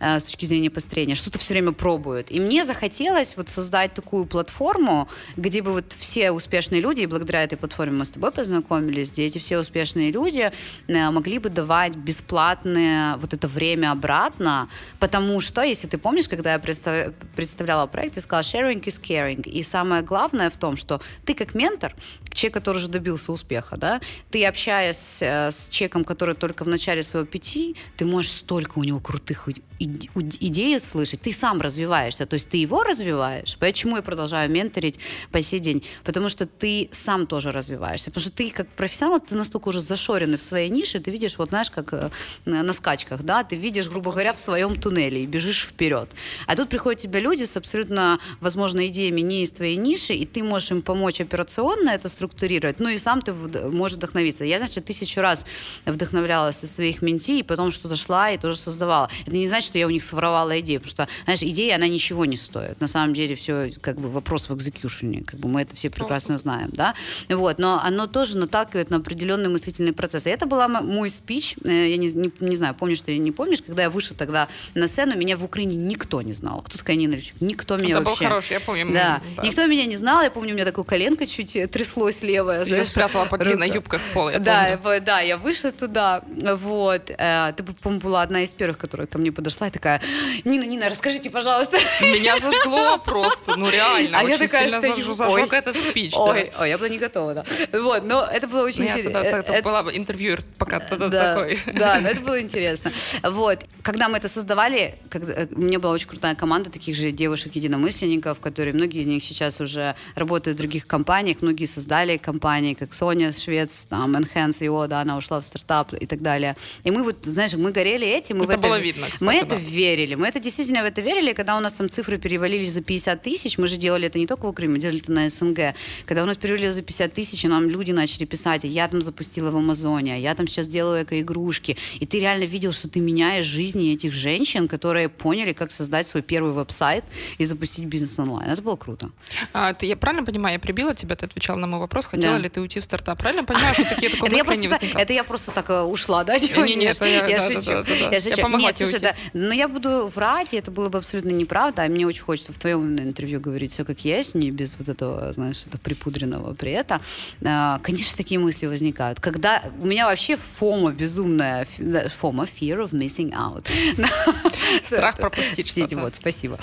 [0.00, 1.14] э, с точки зрения построения.
[1.14, 2.30] Что-то все время пробуют.
[2.30, 7.44] И мне захотелось вот создать такую платформу, где бы вот все успешные люди, и благодаря
[7.44, 10.50] этой платформе мы с тобой познакомились, где эти все успешные люди
[10.88, 16.52] э, могли бы давать бесплатное вот это время обратно, потому что, если ты помнишь, когда
[16.52, 19.42] я представляла проект, я сказала sharing is caring.
[19.42, 21.94] И самое главное, главное в том, что ты как ментор,
[22.32, 27.02] человек, который уже добился успеха, да, ты общаясь э, с человеком, который только в начале
[27.02, 29.48] своего пяти, ты можешь столько у него крутых
[29.84, 33.56] идеи слышать, ты сам развиваешься, то есть ты его развиваешь.
[33.58, 34.98] Почему я продолжаю менторить
[35.30, 35.84] по сей день?
[36.04, 38.10] Потому что ты сам тоже развиваешься.
[38.10, 41.50] Потому что ты как профессионал, ты настолько уже зашоренный в своей нише, ты видишь, вот
[41.50, 42.10] знаешь, как э,
[42.44, 46.10] на скачках, да, ты видишь, грубо говоря, в своем туннеле и бежишь вперед.
[46.46, 50.42] А тут приходят тебе люди с абсолютно, возможно, идеями не из твоей ниши, и ты
[50.42, 54.44] можешь им помочь операционно это структурировать, ну и сам ты можешь вдохновиться.
[54.44, 55.46] Я, значит, тысячу раз
[55.86, 59.10] вдохновлялась от своих менти, и потом что-то шла и тоже создавала.
[59.26, 62.26] Это не значит, что я у них своровала идею, потому что, знаешь, идея, она ничего
[62.26, 62.78] не стоит.
[62.78, 66.36] На самом деле все как бы вопрос в экзекьюшене, как бы мы это все прекрасно
[66.36, 66.94] знаем, да.
[67.30, 70.28] Вот, но оно тоже наталкивает на определенные мыслительные процессы.
[70.28, 73.32] И это была мой спич, э, я не, не, не знаю, помнишь ты или не
[73.32, 76.60] помнишь, когда я вышла тогда на сцену, меня в Украине никто не знал.
[76.60, 77.40] Кто такая Нина Левчук?
[77.40, 78.24] Никто меня это вообще...
[78.24, 78.92] был хороший, я помню.
[78.92, 79.22] Да.
[79.38, 79.42] да.
[79.42, 82.62] Никто меня не знал, я помню, у меня такое коленко чуть э, тряслось левое.
[82.64, 85.00] Я спрятала длинной юбкой в пол, я да, помню.
[85.00, 87.10] Да, я вышла туда, вот.
[87.16, 90.00] Э, ты, по-моему, была одна из первых, которая ко мне подошла и такая,
[90.44, 91.78] Нина, Нина, расскажите, пожалуйста.
[92.00, 94.18] Меня зажгло просто, ну реально.
[94.18, 96.12] А я такая сильно стою, зажег этот спич.
[96.16, 97.44] Ой, ой, я была не готова, да.
[97.72, 99.18] Вот, но это было очень интересно.
[99.18, 101.58] Это была интервьюер пока такой.
[101.72, 102.92] Да, но это было интересно.
[103.22, 108.40] Вот, когда мы это создавали, э, у меня была очень крутая команда таких же девушек-единомышленников,
[108.40, 113.32] которые, многие из них сейчас уже работают в других компаниях, многие создали компании, как Соня
[113.32, 116.56] Швец, там, Enhance его, да, она ушла в стартап и так далее.
[116.84, 118.38] И мы вот, знаешь, мы горели этим.
[118.38, 119.46] Мы это, в это было видно, кстати, Мы да.
[119.46, 122.82] это верили, мы это действительно в это верили, когда у нас там цифры перевалились за
[122.82, 125.74] 50 тысяч, мы же делали это не только в Украине, мы делали это на СНГ,
[126.06, 129.50] когда у нас перевалили за 50 тысяч, и нам люди начали писать, я там запустила
[129.50, 133.46] в Амазоне, а я там сейчас делаю эко-игрушки, и ты реально видел, что ты меняешь
[133.72, 137.04] жизни этих женщин, которые поняли, как создать свой первый веб-сайт
[137.38, 138.50] и запустить бизнес онлайн.
[138.50, 139.10] Это было круто.
[139.52, 142.42] А, ты, я правильно понимаю, я прибила тебя, ты отвечала на мой вопрос, хотела да.
[142.42, 143.18] ли ты уйти в стартап?
[143.18, 145.00] Правильно понимаю, что такие такое мысли не возникало?
[145.00, 146.38] Это я просто так э, ушла, да?
[146.62, 147.70] Не, не, это я, шучу.
[148.10, 148.34] Я шучу.
[148.34, 149.06] Тебе уйти.
[149.32, 151.82] Но я буду врать, и это было бы абсолютно неправда.
[151.82, 155.32] А мне очень хочется в твоем интервью говорить все как есть, не без вот этого,
[155.32, 157.00] знаешь, это припудренного при этом.
[157.44, 159.20] А, конечно, такие мысли возникают.
[159.20, 161.66] Когда у меня вообще фома безумная,
[162.08, 163.61] фома, fear of missing out.
[164.84, 165.96] Страх пропустить что-то.
[165.98, 166.58] Вот, спасибо.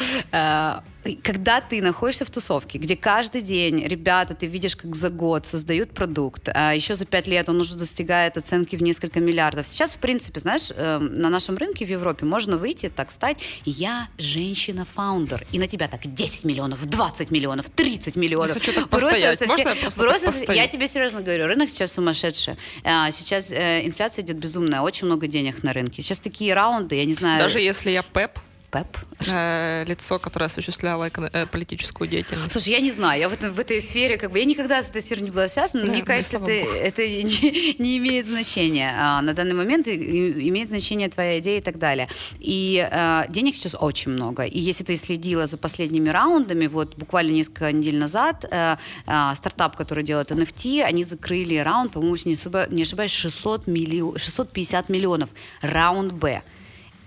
[1.24, 5.92] Когда ты находишься в тусовке, где каждый день ребята, ты видишь, как за год создают
[5.92, 9.66] продукт, а еще за пять лет он уже достигает оценки в несколько миллиардов.
[9.66, 14.10] Сейчас, в принципе, знаешь, эм, на нашем рынке в Европе можно выйти, так стать, я
[14.18, 18.50] женщина-фаундер, и на тебя так 10 миллионов, 20 миллионов, 30 миллионов.
[18.50, 19.40] Я хочу так постоять.
[19.48, 22.56] Можно я просто, просто так Я тебе серьезно говорю, рынок сейчас сумасшедший.
[22.84, 26.02] А, сейчас э, инфляция идет безумная, очень много денег на рынке.
[26.02, 27.40] Сейчас такие раунды, я не знаю...
[27.40, 28.38] Даже если я ПЭП,
[28.72, 28.98] ПЭП?
[29.28, 32.52] Э, лицо, которое осуществляло э, политическую деятельность.
[32.52, 34.90] Слушай, я не знаю, я в, этом, в этой сфере, как бы, я никогда с
[34.90, 38.94] этой сферой не была связана, но мне кажется, это, это не, не имеет значения.
[38.98, 42.08] А, на данный момент имеет значение твоя идея и так далее.
[42.40, 44.44] И а, денег сейчас очень много.
[44.44, 49.76] И если ты следила за последними раундами, вот буквально несколько недель назад, а, а, стартап,
[49.76, 55.30] который делает NFT, они закрыли раунд, по-моему, не ошибаюсь, 600 миллион, 650 миллионов.
[55.62, 56.42] Раунд Б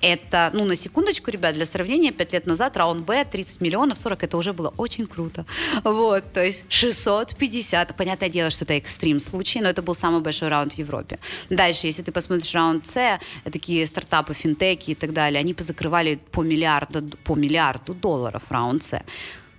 [0.02, 4.24] это, ну, на секундочку, ребят, для сравнения, 5 лет назад раунд Б 30 миллионов, 40,
[4.24, 5.46] это уже было очень круто.
[5.84, 10.48] Вот, то есть 650, понятное дело, что это экстрим случай, но это был самый большой
[10.48, 11.18] раунд в Европе.
[11.50, 16.42] Дальше, если ты посмотришь раунд С, такие стартапы, финтеки и так далее, они позакрывали по
[16.42, 19.02] миллиарду, по миллиарду долларов раунд С.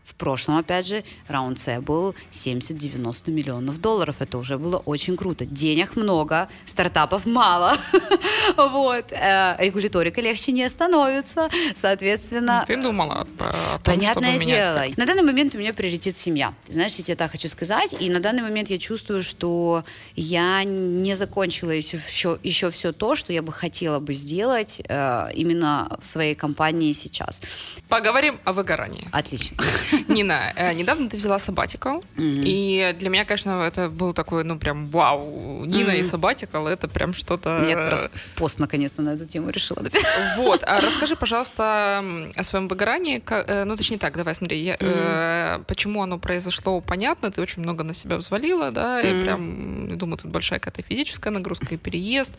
[0.04, 4.18] В прошлом, опять же, раунд С был 70-90 миллионов долларов.
[4.20, 5.46] Это уже было очень круто.
[5.46, 7.78] Денег много, стартапов мало.
[8.58, 9.12] вот.
[9.12, 11.50] Э, регуляторика легче не становится.
[11.76, 12.66] Соответственно...
[12.68, 14.84] Ты думала о том, Понятное дело.
[14.98, 16.54] На данный момент у меня приоритет семья.
[16.68, 17.96] знаешь, я тебе так хочу сказать.
[18.00, 19.86] И на данный момент я чувствую, что
[20.16, 25.30] я не закончила еще, еще, еще все то, что я бы хотела бы сделать э,
[25.34, 27.42] именно в своей компании сейчас.
[27.88, 29.08] Поговорим о выгорании.
[29.12, 29.58] Отлично.
[30.08, 34.90] Нина, э, недавно ты взяла сабатикал, и для меня, конечно, это был такой, ну, прям
[34.90, 37.66] вау, Нина и сабатикал, это прям что-то...
[37.68, 39.82] Я как раз пост, наконец-то, на эту тему решила.
[39.82, 40.06] Написать.
[40.38, 42.04] Вот, а расскажи, пожалуйста,
[42.36, 47.32] о своем выгорании, э, ну, точнее так, давай, смотри, я, э, почему оно произошло, понятно,
[47.32, 51.32] ты очень много на себя взвалила, да, и прям, я думаю, тут большая какая-то физическая
[51.34, 52.34] нагрузка, и переезд,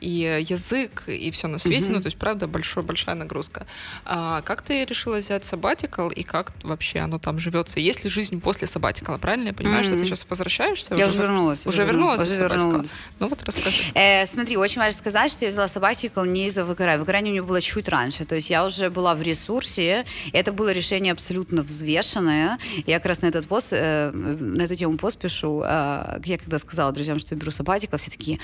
[0.00, 3.66] и язык, и все на свете, ну, то есть, правда, большая-большая нагрузка.
[4.04, 7.80] А как ты решила взять сабатикал, и как вообще вообще оно там живется?
[7.80, 9.18] Есть ли жизнь после сабатикала?
[9.18, 10.94] Правильно я понимаю, что ты сейчас возвращаешься?
[10.94, 11.66] Я уже вернулась.
[11.66, 12.22] Уже вернулась?
[12.22, 12.90] Уже вернулась.
[13.20, 13.82] Ну вот расскажи.
[13.94, 16.98] Э, смотри, очень важно сказать, что я взяла сабатикл не из-за выгорания.
[16.98, 18.24] Выгорание у меня было чуть раньше.
[18.24, 20.04] То есть я уже была в ресурсе.
[20.32, 22.58] Это было решение абсолютно взвешенное.
[22.86, 25.62] Я как раз на этот пост, э, на эту тему пост пишу.
[25.64, 28.38] Э, я когда сказала друзьям, что я беру сабатикл, все такие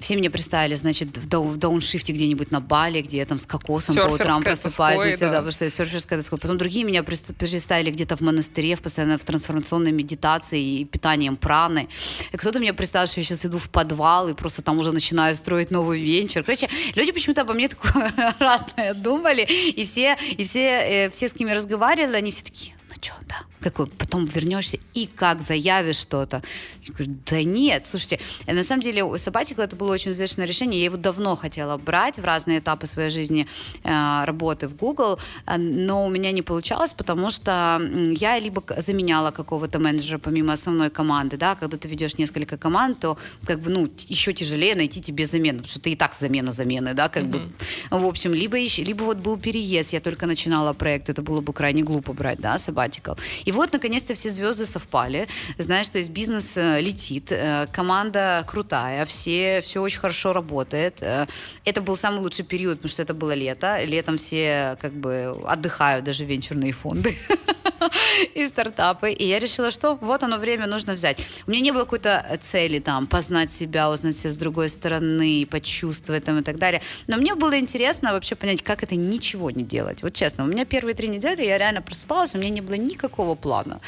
[0.00, 3.46] все меня представили, значит, в, дау- в дауншифте где-нибудь на Бали, где я там с
[3.46, 5.26] кокосом по утрам просыпаюсь, да.
[5.26, 6.38] да, потому что я серферская тоской.
[6.38, 11.88] Потом другие меня представили где-то в монастыре, в постоянно в трансформационной медитации и питанием праны.
[12.32, 15.34] И кто-то меня представил, что я сейчас иду в подвал и просто там уже начинаю
[15.34, 16.42] строить новый венчур.
[16.42, 21.34] Короче, люди почему-то обо мне такое разное думали, и все, и все, э, все, с
[21.34, 26.42] кем я разговаривала, они все такие, что, да, какой, потом вернешься и как заявишь что-то.
[26.82, 30.80] Я говорю, да нет, слушайте, э, на самом деле Sabbatical это было очень взвешенное решение,
[30.80, 33.46] я его давно хотела брать в разные этапы своей жизни
[33.84, 37.80] э, работы в Google, э, но у меня не получалось, потому что
[38.16, 43.18] я либо заменяла какого-то менеджера помимо основной команды, да, когда ты ведешь несколько команд, то
[43.46, 46.94] как бы, ну, еще тяжелее найти тебе замену, потому что ты и так замена замены,
[46.94, 47.42] да, как бы,
[47.90, 51.52] в общем, либо, еще, либо вот был переезд, я только начинала проект, это было бы
[51.52, 52.58] крайне глупо брать, да,
[52.90, 53.18] Sabbatical.
[53.44, 55.28] И вот, наконец-то, все звезды совпали.
[55.58, 61.02] Знаешь, то есть бизнес э, летит, э, команда крутая, все, все очень хорошо работает.
[61.02, 61.26] Э,
[61.64, 63.84] Это был самый лучший период, потому что это было лето.
[63.84, 67.16] Летом все как бы отдыхают, даже венчурные фонды
[68.34, 69.12] и стартапы.
[69.12, 71.18] И я решила, что вот оно время нужно взять.
[71.46, 76.24] У меня не было какой-то цели там познать себя, узнать себя с другой стороны, почувствовать
[76.24, 76.82] там и так далее.
[77.06, 80.02] Но мне было интересно вообще понять, как это ничего не делать.
[80.02, 83.34] Вот честно, у меня первые три недели я реально просыпалась, у меня не было никакого
[83.34, 83.80] плана.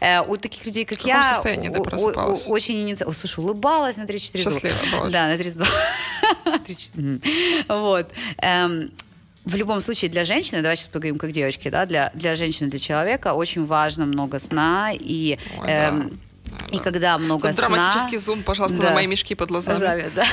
[0.00, 2.44] Э, у таких людей, как В каком я, состоянии ты просыпалась?
[2.46, 3.12] очень инициативно.
[3.14, 4.60] Слушай, улыбалась на 3-4 зуба.
[4.60, 5.12] Счастливая была очень.
[5.12, 5.66] Да, на 32.
[6.44, 6.90] 3-4.
[7.00, 7.22] Мгм.
[7.68, 8.10] Вот.
[8.38, 8.90] Эм,
[9.50, 12.78] в любом случае для женщины, давай сейчас поговорим как девочки, да, для, для женщины, для
[12.78, 16.06] человека очень важно много сна и Ой, да.
[16.72, 17.68] И когда много Тут сна...
[17.68, 18.88] драматический зум, пожалуйста, Да.
[18.90, 19.78] на мои мешки под глазами.
[19.78, 20.24] Глазами, да.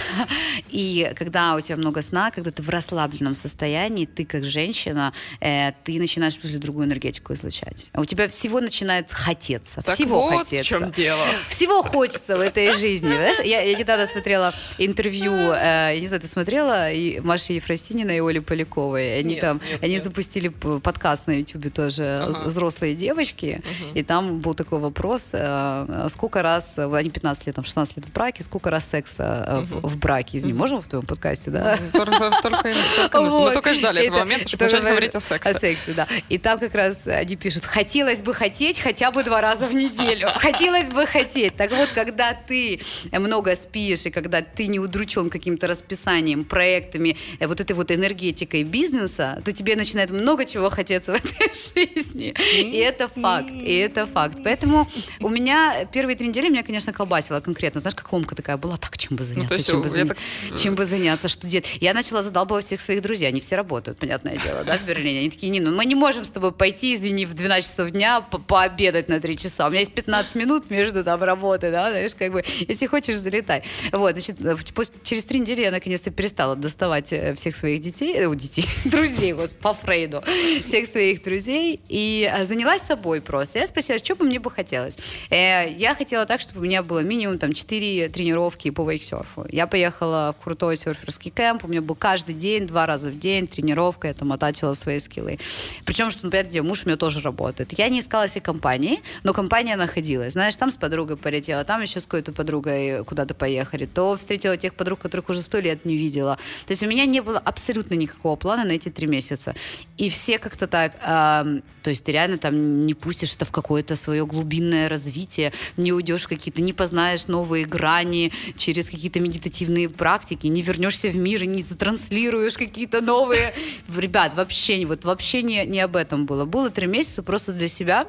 [0.69, 5.71] И когда у тебя много сна, когда ты в расслабленном состоянии, ты как женщина, э,
[5.83, 7.89] ты начинаешь после другую энергетику излучать.
[7.93, 9.81] А у тебя всего начинает хотеться.
[9.81, 10.75] Так всего вот хотеться.
[10.75, 11.23] в чем дело.
[11.47, 13.07] Всего хочется в этой жизни.
[13.07, 18.11] Знаешь, я, я недавно смотрела интервью, э, я не знаю, ты смотрела и Маши Ефросинина
[18.11, 19.19] и Оли Поляковой.
[19.19, 20.03] Они Нет, там, нет, они нет.
[20.03, 22.41] запустили подкаст на Ютубе тоже Ага.
[22.45, 23.61] взрослые девочки,
[23.93, 28.05] и там был такой вопрос, э, сколько раз, э, они 15 лет, там 16 лет
[28.05, 30.37] в браке, сколько раз секса э, в, в браке?
[30.37, 31.77] Извини, можем в твоем подкасте, да?
[31.93, 33.39] Только, только- только нужно.
[33.39, 35.49] Мы только ждали этого Это- момента, чтобы начать говорить о сексе.
[35.49, 36.07] О сексе, да.
[36.29, 40.27] И там как раз они пишут, хотелось бы хотеть хотя бы два раза в неделю.
[40.37, 41.55] Хотелось бы хотеть.
[41.55, 42.79] Так вот, когда ты
[43.11, 48.63] много спишь, и когда ты не удручен каким-то расписанием, проектами, э, вот этой вот энергетикой
[48.63, 52.33] бизнеса, то тебе начинает много чего хотеться в этой жизни.
[52.55, 53.51] И это факт.
[53.51, 54.39] И это факт.
[54.43, 54.87] Поэтому
[55.19, 57.81] у меня первые три недели меня, конечно, колбасило конкретно.
[57.81, 60.57] Знаешь, как ломка такая была, так, чем бы заняться, Ну, есть, чем, бы заня- так-
[60.59, 61.65] чем бы заняться, что делать.
[61.81, 65.19] Я начала задалбывать всех своих друзей, они все работают, понятное дело, да, в Берлине.
[65.21, 68.21] Они такие, Нина, ну мы не можем с тобой пойти, извини, в 12 часов дня
[68.21, 69.65] по- пообедать на 3 часа.
[69.65, 73.63] У меня есть 15 минут между там работой, да, знаешь, как бы, если хочешь, залетай.
[73.91, 78.13] Вот, значит, э, пос- через три недели я наконец-то перестала доставать э, всех своих детей,
[78.15, 80.23] э, у детей, друзей, вот, по Фрейду,
[80.67, 83.59] всех своих друзей, и э, занялась собой просто.
[83.59, 84.97] Я спросила, что бы мне бы хотелось.
[85.31, 89.45] Э, Я хотела так, чтобы у меня было минимум там 4 тренировки по вейксерфу.
[89.51, 93.47] Я поехала в крутой серферский кемп, у меня был каждый день, два раза в день
[93.47, 95.39] тренировка, я там оттачивала свои скиллы.
[95.85, 97.77] Причем, что, понятное дело, муж у меня тоже работает.
[97.77, 100.33] Я не искала себе компании, но компания находилась.
[100.33, 104.73] Знаешь, там с подругой полетела, там еще с какой-то подругой куда-то поехали, то встретила тех
[104.73, 106.37] подруг, которых уже сто лет не видела.
[106.65, 109.55] То есть у меня не было абсолютно никакого плана на эти три месяца.
[109.97, 113.95] И все как-то так, ам, то есть ты реально там не пустишь это в какое-то
[113.95, 120.61] свое глубинное развитие, не уйдешь какие-то, не познаешь новые грани через какие-то медитативные практики, не
[120.61, 123.53] вернешься в мир и не затранслируешь какие-то новые.
[123.95, 126.45] Ребят, вообще, вот вообще не, не об этом было.
[126.45, 128.07] Было три месяца просто для себя,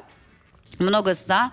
[0.79, 1.51] много сна,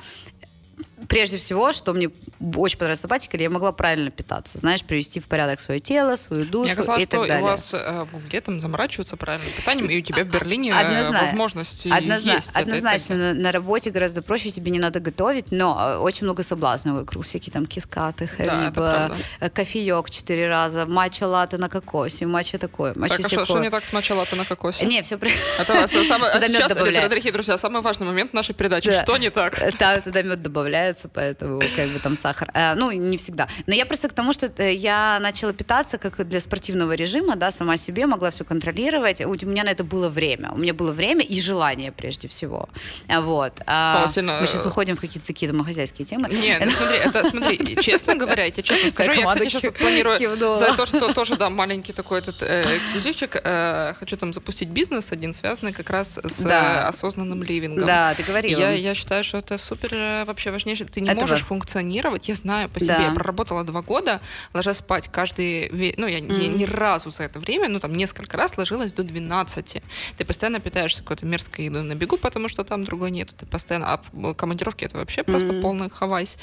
[1.08, 2.10] прежде всего, что мне
[2.56, 6.64] очень понравилось сабатикале, я могла правильно питаться, знаешь, привести в порядок свое тело, свою душу
[6.64, 7.42] Мне казалось, и так что далее.
[7.44, 10.74] у вас э, в Гугле там заморачиваются правильным питанием, и у тебя в Берлине э,
[10.74, 12.50] Однозна- возможность Однозна- есть.
[12.50, 12.60] это.
[12.60, 16.42] Однозначно, Это- на, на работе гораздо проще, тебе не надо готовить, но э, очень много
[16.42, 19.16] соблазнов вокруг, всякие там кискаты, это хариба, правда.
[19.40, 23.58] э, кофеек четыре раза, матча латте на кокосе, матча такое, матча Так, а что, что
[23.60, 24.86] не так с матча на кокосе?
[24.86, 25.30] Не, все при...
[25.58, 27.08] Это самое, а Туда мед сейчас, добавляют.
[27.10, 28.90] дорогие друзья, самый важный момент нашей передачи.
[28.90, 29.02] Да.
[29.02, 29.58] Что не так?
[29.78, 30.42] Там туда мед
[30.86, 32.50] добавляется, поэтому как бы там сахар.
[32.54, 33.48] Э, ну, не всегда.
[33.66, 37.50] Но я просто к тому, что э, я начала питаться как для спортивного режима, да,
[37.50, 39.20] сама себе могла все контролировать.
[39.20, 40.50] У меня на это было время.
[40.52, 42.68] У меня было время и желание прежде всего.
[43.08, 43.52] Вот.
[43.66, 44.38] А, сильно...
[44.40, 46.28] Мы сейчас уходим в какие-то такие домохозяйские темы.
[46.30, 50.54] Нет, ну смотри, это, смотри, честно говоря, я тебе честно скажу, я, кстати, сейчас планирую
[50.54, 55.12] за то, что тоже, да, маленький такой этот э, эксклюзивчик, э, хочу там запустить бизнес
[55.12, 56.46] один, связанный как раз с
[56.88, 57.86] осознанным ливингом.
[57.86, 58.72] Да, ты говорила.
[58.72, 60.94] Я, считаю, что это супер э, вообще важнейшее.
[60.94, 61.46] Ты не это можешь важно.
[61.46, 63.04] функционировать, я знаю по себе, да.
[63.04, 64.20] я проработала два года,
[64.54, 66.42] ложась спать каждый, ну, я, mm-hmm.
[66.42, 69.82] я ни разу за это время, ну, там, несколько раз ложилась до 12.
[70.16, 73.34] Ты постоянно питаешься какой-то мерзкой едой на бегу, потому что там другой нету.
[73.36, 73.92] Ты постоянно...
[73.92, 76.36] А в командировке это вообще просто полный хавайс.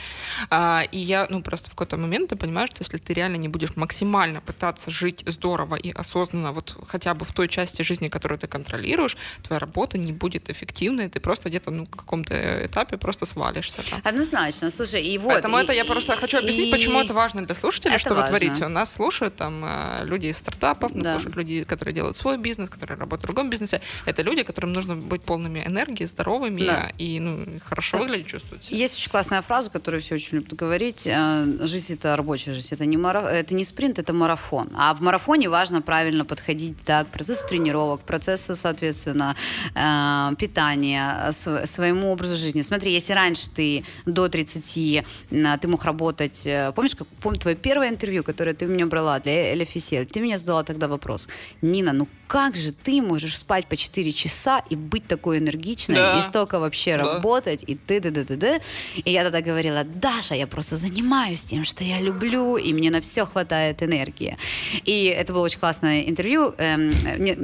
[0.50, 3.48] А, и я, ну, просто в какой-то момент ты понимаешь, что если ты реально не
[3.48, 8.40] будешь максимально пытаться жить здорово и осознанно, вот хотя бы в той части жизни, которую
[8.40, 12.34] ты контролируешь, твоя работа не будет эффективной, ты просто где-то, ну, в каком-то
[12.66, 13.82] этапе просто свалишься.
[13.90, 14.02] Там.
[14.24, 15.34] Однозначно, слушай, и вот...
[15.34, 16.72] Поэтому и, это я просто хочу объяснить, и...
[16.72, 18.32] почему это важно для слушателей, это что важно.
[18.32, 18.66] вы творите.
[18.66, 21.14] У нас слушают там э, люди из стартапов, нас да.
[21.14, 23.82] слушают люди, которые делают свой бизнес, которые работают в другом бизнесе.
[24.06, 26.92] Это люди, которым нужно быть полными энергии, здоровыми да.
[26.98, 28.72] и ну, хорошо выглядеть, чувствовать.
[28.72, 31.06] Есть очень классная фраза, которую все очень любят говорить.
[31.06, 32.70] Э, жизнь— это рабочая жизнь.
[32.72, 33.26] Это не, мараф...
[33.26, 34.70] это не спринт, это марафон.
[34.78, 39.36] А в марафоне важно правильно подходить да, к процессу тренировок, к процессу, соответственно,
[39.76, 42.62] э, питания, своему образу жизни.
[42.62, 45.06] Смотри, если раньше ты до 30,
[45.62, 46.48] ты мог работать...
[46.76, 49.66] Помнишь, как, помню твое первое интервью, которое ты меня брала для Эля?
[49.66, 51.28] Ты меня задала тогда вопрос.
[51.62, 56.18] Нина, ну как же ты можешь спать по 4 часа и быть такой энергичной, да.
[56.18, 57.14] и столько вообще да.
[57.14, 58.60] работать, и ты да да да да
[58.96, 63.02] И я тогда говорила, Даша, я просто занимаюсь тем, что я люблю, и мне на
[63.02, 64.36] все хватает энергии.
[64.84, 66.90] И это было очень классное интервью, эм,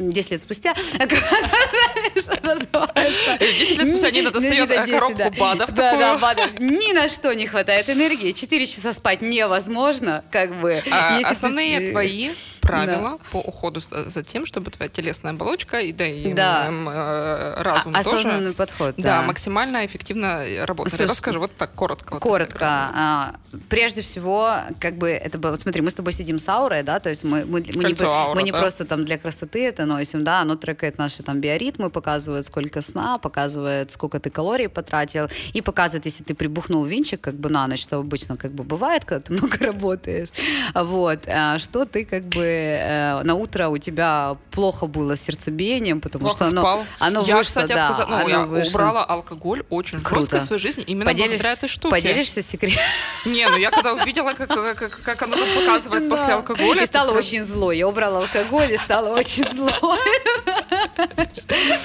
[0.09, 3.37] 10 лет спустя, что называется.
[3.37, 6.59] 10 лет спустя Нина достает коробку БАДов БАДов.
[6.59, 10.81] Ни на что не хватает энергии, 4 часа спать невозможно, как бы.
[10.89, 12.31] А основные твои
[12.69, 16.69] правила по уходу за тем, чтобы твоя телесная оболочка и да и да.
[16.69, 18.29] Э, разум а, тоже.
[18.29, 18.95] Осознанный подход.
[18.97, 20.93] Да, да, максимально эффективно работать.
[20.93, 22.13] Слушай, Расскажи вот так коротко.
[22.13, 22.65] Вот коротко.
[22.65, 23.35] А,
[23.67, 25.51] прежде всего, как бы это было.
[25.51, 28.03] Вот смотри, мы с тобой сидим с аурой, да, то есть мы мы, мы не,
[28.03, 28.59] аура, мы не да?
[28.59, 33.17] просто там для красоты это носим, да, оно трекает наши там биоритмы, показывает сколько сна,
[33.17, 37.81] показывает сколько ты калорий потратил и показывает, если ты прибухнул винчик как бы на ночь,
[37.81, 40.29] что обычно как бы бывает, когда ты много работаешь,
[40.73, 46.01] вот, а, что ты как бы э, на утро у тебя плохо было с сердцебиением,
[46.01, 46.79] потому плохо что спал.
[46.99, 48.07] оно, оно я, вышло, кстати, да, отказа...
[48.09, 48.69] ну, я вышло.
[48.71, 50.21] убрала алкоголь очень Круто.
[50.21, 51.29] жестко в своей жизни, именно Поделишь...
[51.31, 51.91] благодаря этой штуке.
[51.91, 52.81] Поделишься секретом?
[53.25, 56.83] Не, ну я когда увидела, как, как, как оно показывает после алкоголя.
[56.83, 57.71] И стало очень зло.
[57.71, 59.97] Я убрала алкоголь и стало очень зло.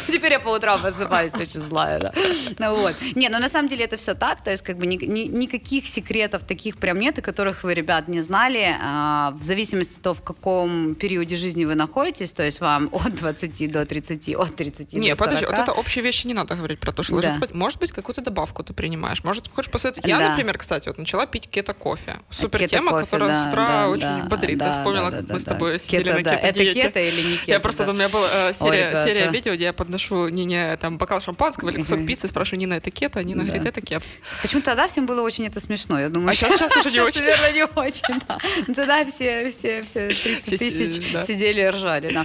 [0.07, 2.13] Теперь я по утрам просыпаюсь очень злая, да.
[2.59, 2.95] Ну, вот.
[3.15, 5.87] Не, ну на самом деле это все так, то есть как бы ни, ни, никаких
[5.87, 8.77] секретов таких прям нет, о которых вы, ребят, не знали.
[8.81, 13.15] А, в зависимости от того, в каком периоде жизни вы находитесь, то есть вам от
[13.15, 15.19] 20 до 30, от 30 не, до 40.
[15.19, 17.35] подожди, вот это общие вещи не надо говорить про то, что да.
[17.35, 17.55] спать.
[17.55, 19.23] Может быть, какую-то добавку ты принимаешь.
[19.25, 20.09] Может, хочешь посоветовать?
[20.09, 20.31] Я, да.
[20.31, 22.17] например, кстати, вот начала пить кето-кофе.
[22.31, 24.59] Супер кето тема, которая да, с утра да, очень да, бодрит.
[24.59, 25.79] Да, я вспомнила, да, как да, мы да, с тобой да.
[25.79, 27.51] сидели кето, на кето Это кето или не кето?
[27.51, 27.91] Я просто, да.
[27.93, 31.71] у меня была э, серия, Ой, серия видео, где я подношу Нине там бокал шампанского
[31.71, 33.23] или кусок пиццы, спрашиваю, Нина, это кето?
[33.23, 33.53] Нина да.
[33.53, 34.05] говорит, это кето.
[34.43, 36.01] Почему тогда всем было очень это смешно?
[36.01, 37.21] Я думаю, а сейчас, сейчас уже не очень.
[37.21, 38.39] наверное, не очень, да.
[38.75, 42.25] Тогда все, все, все 30 тысяч сидели и ржали, да.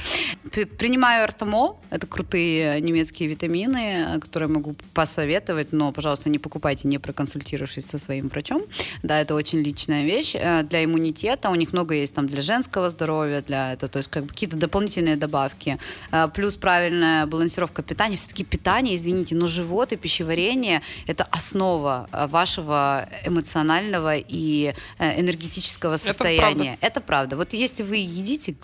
[0.77, 7.85] Принимаю артомол, это крутые немецкие витамины, которые могу посоветовать, но, пожалуйста, не покупайте, не проконсультировавшись
[7.85, 8.63] со своим врачом.
[9.03, 10.35] Да, это очень личная вещь.
[10.35, 14.09] Э, для иммунитета у них много есть там для женского здоровья, для это, то есть
[14.09, 15.77] как бы какие-то дополнительные добавки.
[16.11, 18.17] Э, плюс правильная балансировка питания.
[18.17, 26.77] Все-таки питание, извините, но живот и пищеварение– это основа э, вашего эмоционального и энергетического состояния.
[26.81, 26.87] Это правда.
[26.87, 27.37] Это правда.
[27.37, 28.55] Вот если вы едите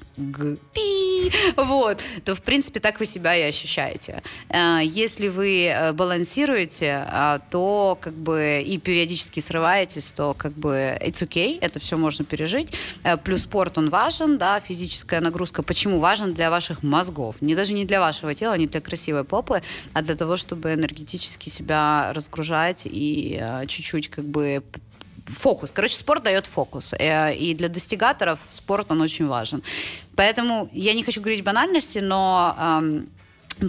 [0.73, 1.31] пи,
[1.65, 4.21] вот, то, в принципе, так вы себя и ощущаете.
[4.49, 10.97] Э, если вы э, балансируете, э, то как бы и периодически срываетесь, то как бы
[11.01, 12.73] it's okay, это все можно пережить.
[13.23, 15.63] Плюс спорт, он важен, да, физическая нагрузка.
[15.63, 17.41] Почему важен для ваших мозгов?
[17.41, 19.61] Не даже не для вашего тела, не для красивой попы,
[19.93, 24.63] а для того, чтобы энергетически себя разгружать и чуть-чуть как бы
[25.25, 25.71] фокус.
[25.71, 26.93] Короче, спорт дает фокус.
[26.93, 29.63] Э, и для достигаторов спорт, он очень важен.
[30.15, 32.55] Поэтому я не хочу говорить банальности, но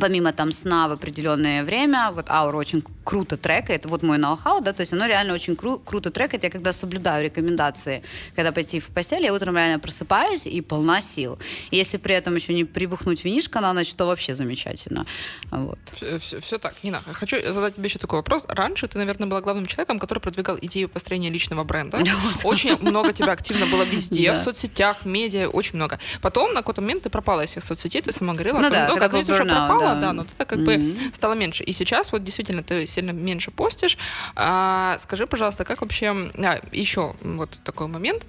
[0.00, 4.72] помимо там сна в определенное время, вот Аура очень круто трекает, вот мой ноу-хау, да,
[4.72, 8.02] то есть оно реально очень кру- круто трекает, я когда соблюдаю рекомендации,
[8.34, 11.38] когда пойти в постель, я утром реально просыпаюсь и полна сил.
[11.70, 15.06] И если при этом еще не прибухнуть винишко на ночь, то вообще замечательно.
[15.50, 15.78] Вот.
[15.94, 18.44] Все, все, все так, Нина, хочу задать тебе еще такой вопрос.
[18.48, 22.02] Раньше ты, наверное, была главным человеком, который продвигал идею построения личного бренда.
[22.44, 25.98] Очень много тебя активно было везде, в соцсетях, медиа, очень много.
[26.20, 28.96] Потом на какой-то момент ты пропала из всех соцсетей, ты сама говорила, ну, да, ну,
[28.96, 29.94] как уже пропала, да.
[29.94, 31.64] да, но ты как бы стало меньше.
[31.64, 33.98] И сейчас вот действительно ты сильно меньше постишь.
[34.34, 36.30] А, скажи, пожалуйста, как вообще...
[36.38, 38.26] А, еще вот такой момент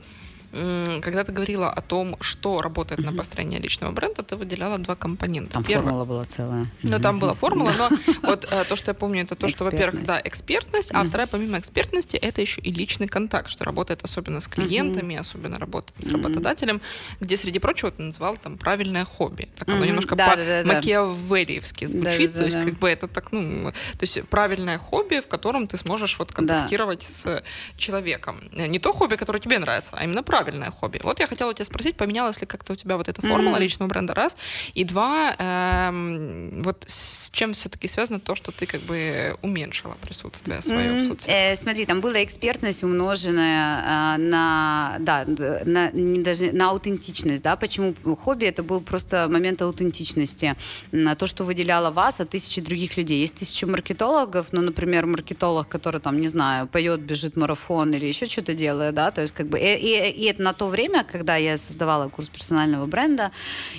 [0.52, 5.54] когда ты говорила о том, что работает на построение личного бренда, ты выделяла два компонента.
[5.54, 6.66] Там Первый, формула была целая.
[6.84, 7.90] Ну, там была формула, но
[8.24, 11.60] вот э, то, что я помню, это то, что, во-первых, да, экспертность, а вторая, помимо
[11.60, 16.82] экспертности, это еще и личный контакт, что работает особенно с клиентами, особенно работает с работодателем,
[17.20, 19.50] где, среди прочего, ты назвал там правильное хобби.
[19.58, 24.78] Так оно немножко по-макиавеллиевски звучит, то есть как бы это так, ну, то есть правильное
[24.78, 27.44] хобби, в котором ты сможешь вот контактировать с
[27.78, 28.40] человеком.
[28.52, 31.00] Не то хобби, которое тебе нравится, а именно правильное правильное хобби.
[31.04, 33.62] Вот я хотела тебя спросить, поменялась ли как-то у тебя вот эта формула mm-hmm.
[33.62, 34.38] личного бренда, раз.
[34.76, 40.62] И два, эм, вот с чем все-таки связано то, что ты как бы уменьшила присутствие
[40.62, 41.00] свое mm-hmm.
[41.00, 41.36] в соцсетях?
[41.36, 47.58] Э, смотри, там была экспертность умноженная э, на, да, на, не даже на аутентичность, да,
[47.58, 50.56] почему хобби это был просто момент аутентичности,
[50.92, 53.20] на то, что выделяло вас от тысячи других людей.
[53.20, 58.28] Есть тысячи маркетологов, ну, например, маркетолог, который там, не знаю, поет, бежит марафон или еще
[58.28, 61.36] что-то делает, да, то есть как бы, и, и, и это на то время, когда
[61.36, 63.32] я создавала курс персонального бренда,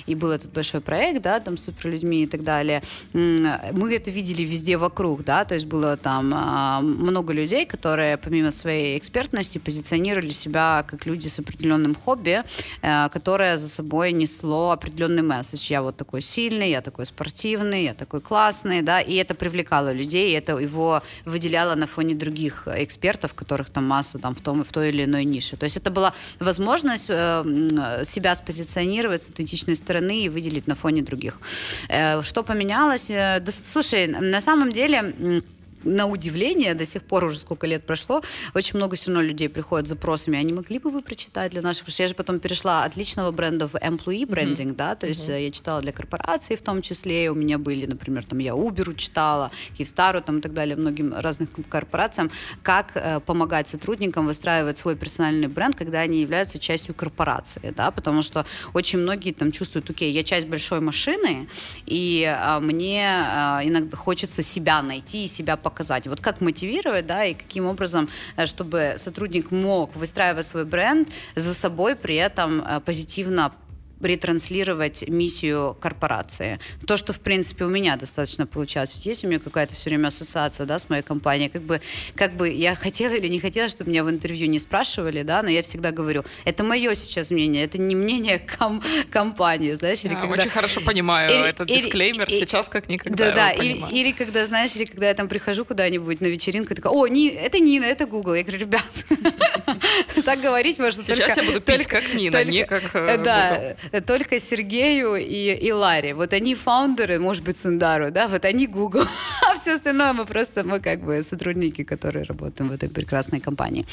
[0.05, 2.81] и был этот большой проект, да, там, с суперлюдьми и так далее,
[3.13, 8.51] мы это видели везде вокруг, да, то есть было там а, много людей, которые помимо
[8.51, 12.43] своей экспертности позиционировали себя как люди с определенным хобби,
[12.81, 15.71] э, которое за собой несло определенный месседж.
[15.71, 20.31] Я вот такой сильный, я такой спортивный, я такой классный, да, и это привлекало людей,
[20.31, 24.63] и это его выделяло на фоне других экспертов, которых там массу там в том и
[24.63, 25.57] в той или иной нише.
[25.57, 31.01] То есть это была возможность э, себя спозиционировать с аутентичной стороны и выделить на фоне
[31.01, 31.39] других.
[31.89, 33.09] Э, что поменялось?
[33.09, 35.43] Э, да, слушай, на самом деле
[35.83, 38.21] на удивление, до сих пор уже сколько лет прошло,
[38.53, 41.61] очень много все равно людей приходят с запросами, а не могли бы вы прочитать для
[41.61, 44.75] наших, потому что я же потом перешла от личного бренда в employee брендинг, mm-hmm.
[44.75, 45.43] да, то есть mm-hmm.
[45.43, 49.51] я читала для корпораций в том числе, у меня были, например, там я Uber читала,
[49.77, 52.31] Киевстару там и так далее, многим разным корпорациям,
[52.63, 58.21] как э, помогать сотрудникам выстраивать свой персональный бренд, когда они являются частью корпорации, да, потому
[58.21, 61.47] что очень многие там чувствуют, окей, я часть большой машины,
[61.85, 66.07] и э, мне э, иногда хочется себя найти и себя показать показать.
[66.07, 71.53] Вот как мотивировать, да, и каким образом, э, чтобы сотрудник мог выстраивать свой бренд за
[71.53, 73.51] собой, при этом э, позитивно
[74.01, 76.59] ретранслировать миссию корпорации.
[76.85, 78.93] То, что, в принципе, у меня достаточно получалось.
[78.95, 81.49] Ведь есть у меня какая-то все время ассоциация, да, с моей компанией.
[81.49, 81.81] Как бы,
[82.15, 85.49] как бы я хотела или не хотела, чтобы меня в интервью не спрашивали, да, но
[85.49, 90.19] я всегда говорю, это мое сейчас мнение, это не мнение ком- компании, знаешь, или да,
[90.19, 90.41] когда...
[90.41, 93.29] Очень хорошо понимаю или, этот или, дисклеймер или, сейчас как никогда.
[93.29, 96.75] Да, да, или, или когда, знаешь, или когда я там прихожу куда-нибудь на вечеринку, и
[96.75, 98.35] такая, о, не, это Нина, это Google.
[98.35, 98.83] Я говорю, ребят,
[100.25, 101.21] так говорить можно только...
[101.21, 103.75] Сейчас я буду пить как Нина, не как э, Да,
[104.05, 106.13] только Сергею и, и Ларе.
[106.13, 109.05] Вот они фаундеры, может быть, Сундару, да, вот они Google,
[109.49, 113.85] а все остальное мы просто, мы как бы сотрудники, которые работаем в этой прекрасной компании.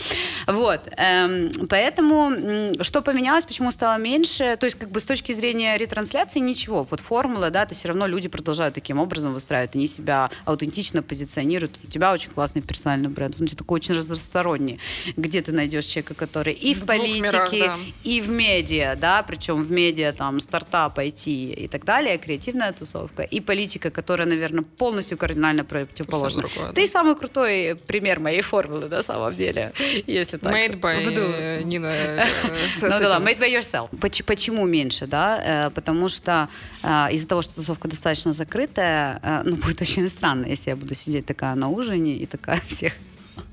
[0.46, 5.76] Вот, эм, поэтому что поменялось, почему стало меньше, то есть как бы с точки зрения
[5.76, 10.30] ретрансляции ничего, вот формула, да, это все равно люди продолжают таким образом выстраивать, они себя
[10.44, 14.78] аутентично позиционируют, у тебя очень классный персональный бренд, он такой очень разносторонний,
[15.16, 17.76] где ты найдешь человека, который и в, в политике, мирах, да.
[18.04, 19.85] и в медиа, да, причем в медиа
[20.16, 26.42] там стартап, IT и так далее, креативная тусовка, и политика, которая, наверное, полностью кардинально противоположна.
[26.42, 26.86] Другое, Ты да.
[26.86, 29.72] самый крутой пример моей формулы, на самом деле,
[30.06, 30.52] если так.
[30.52, 31.86] Made by Нина.
[31.86, 32.24] Э,
[32.82, 33.88] ну да, made by yourself.
[34.26, 35.66] Почему меньше, да?
[35.66, 36.48] Э, потому что
[36.82, 41.26] э, из-за того, что тусовка достаточно закрытая, ну, будет очень странно, если я буду сидеть
[41.26, 42.92] такая на ужине и такая всех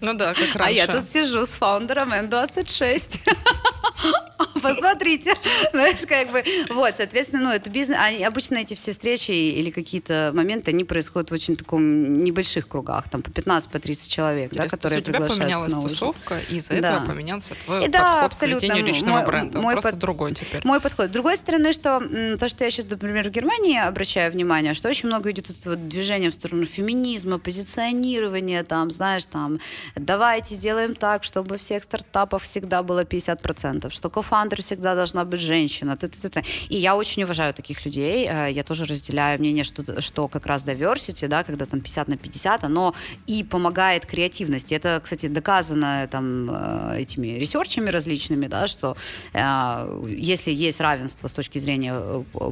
[0.01, 0.63] ну да, как раньше.
[0.63, 3.19] А я тут сижу с фаундером N26.
[4.61, 5.35] Посмотрите.
[5.71, 6.43] Знаешь, как бы...
[6.69, 7.97] Вот, соответственно, ну, это бизнес...
[7.99, 13.09] Они, обычно эти все встречи или какие-то моменты, они происходят в очень таком небольших кругах,
[13.09, 17.05] там по 15, по 30 человек, да, которые у тебя поменялась тусовка, и из-за этого
[17.05, 19.59] поменялся твой подход к ведению личного бренда.
[19.59, 20.61] Мой Просто другой теперь.
[20.63, 21.07] Мой подход.
[21.07, 21.99] С другой стороны, что
[22.39, 26.29] то, что я сейчас, например, в Германии обращаю внимание, что очень много идет вот движение
[26.29, 29.59] в сторону феминизма, позиционирования, там, знаешь, там,
[29.95, 35.39] давайте сделаем так, чтобы всех стартапов всегда было 50%, что кофаундеры кадр всегда должна быть
[35.39, 35.95] женщина.
[35.95, 36.43] Ты, ты, ты.
[36.69, 38.27] И я очень уважаю таких людей.
[38.29, 42.17] Э, я тоже разделяю мнение, что, что как раз diversity, да, когда там 50 на
[42.17, 42.93] 50, оно
[43.29, 44.75] и помогает креативности.
[44.75, 48.95] Это, кстати, доказано там э, этими ресерчами различными, да, что
[49.33, 51.93] э, если есть равенство с точки зрения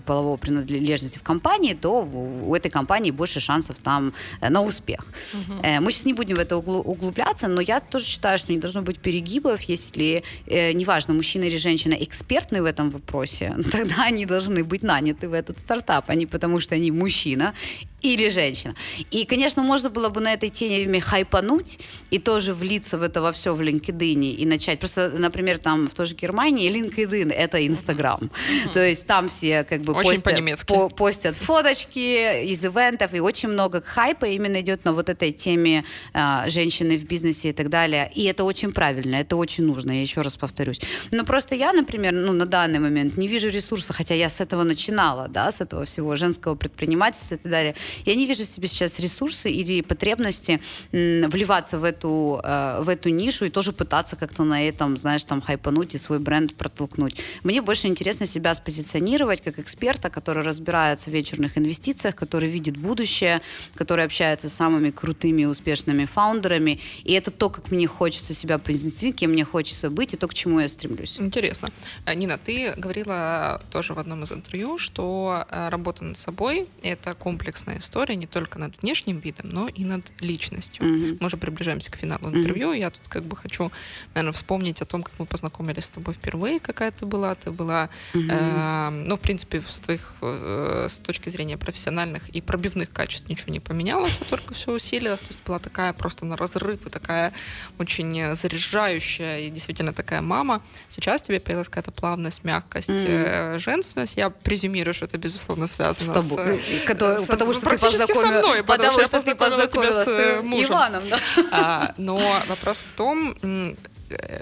[0.05, 4.13] полового принадлежности в компании, то у этой компании больше шансов там
[4.49, 5.05] на успех.
[5.34, 5.82] Угу.
[5.82, 7.11] Мы сейчас не будем в это углубляться,
[7.47, 12.62] но я тоже считаю, что не должно быть перегибов, если, неважно, мужчина или женщина экспертны
[12.62, 16.76] в этом вопросе, тогда они должны быть наняты в этот стартап, а не потому, что
[16.76, 17.53] они мужчина
[18.01, 18.76] или женщина.
[19.12, 23.32] И, конечно, можно было бы на этой теме хайпануть и тоже влиться в это во
[23.32, 24.80] все в LinkedIn и начать.
[24.80, 28.20] Просто, например, там в той же Германии LinkedIn— это Инстаграм.
[28.22, 28.74] Mm-hmm.
[28.74, 33.49] То есть там все как бы очень постят, по постят фоточки из ивентов, и очень
[33.49, 35.84] много хайпа именно идет на вот этой теме
[36.14, 38.12] э, женщины в бизнесе и так далее.
[38.16, 40.82] И это очень правильно, это очень нужно, я еще раз повторюсь.
[41.12, 44.64] Но просто я, например, ну, на данный момент не вижу ресурса, хотя я с этого
[44.64, 47.76] начинала, да, с этого всего женского предпринимательства и так далее
[48.06, 50.60] я не вижу в себе сейчас ресурсы или потребности
[50.91, 55.41] вливаться в эту, э, в эту нишу и тоже пытаться как-то на этом, знаешь, там
[55.41, 57.22] хайпануть и свой бренд протолкнуть.
[57.43, 63.41] Мне больше интересно себя спозиционировать как эксперта, который разбирается в вечерных инвестициях, который видит будущее,
[63.76, 66.80] который общается с самыми крутыми и успешными фаундерами.
[67.04, 70.34] И это то, как мне хочется себя презентовать, кем мне хочется быть, и то, к
[70.34, 71.20] чему я стремлюсь.
[71.20, 71.70] Интересно.
[72.06, 77.14] Э, Нина, ты говорила тоже в одном из интервью, что э, работа над собой— это
[77.14, 80.86] комплексная история не только над внешним видом, но и над личностью.
[80.86, 81.18] Mm-hmm.
[81.20, 82.74] Мы уже приближаемся к финалу интервью.
[82.74, 82.80] Mm-hmm.
[82.80, 83.72] Я тут как бы хочу,
[84.14, 87.36] наверное, вспомнить о том, как мы познакомились с тобой впервые, какая ты была.
[87.36, 88.30] Ты была, mm-hmm.
[88.30, 93.54] э, ну, в принципе, с твоих, э, с точки зрения профессиональных и пробивных качеств ничего
[93.54, 95.22] не поменялось, а только все усилилось.
[95.22, 97.34] То есть была такая просто на разрыв и такая
[97.80, 100.61] очень заряжающая и действительно такая мама.
[100.89, 103.59] Сейчас тебе появилась какая-то плавность, мягкость, mm-hmm.
[103.59, 104.17] женственность.
[104.17, 106.28] Я презюмирую, что это, безусловно, связано с...
[106.28, 110.07] Тобой, с, потому что практически со мной, потому, потому что, что я познакомила тебя с
[110.07, 110.72] э, мужем.
[110.72, 111.19] Иваном, да?
[111.51, 112.17] А, но
[112.47, 113.76] вопрос в том, э,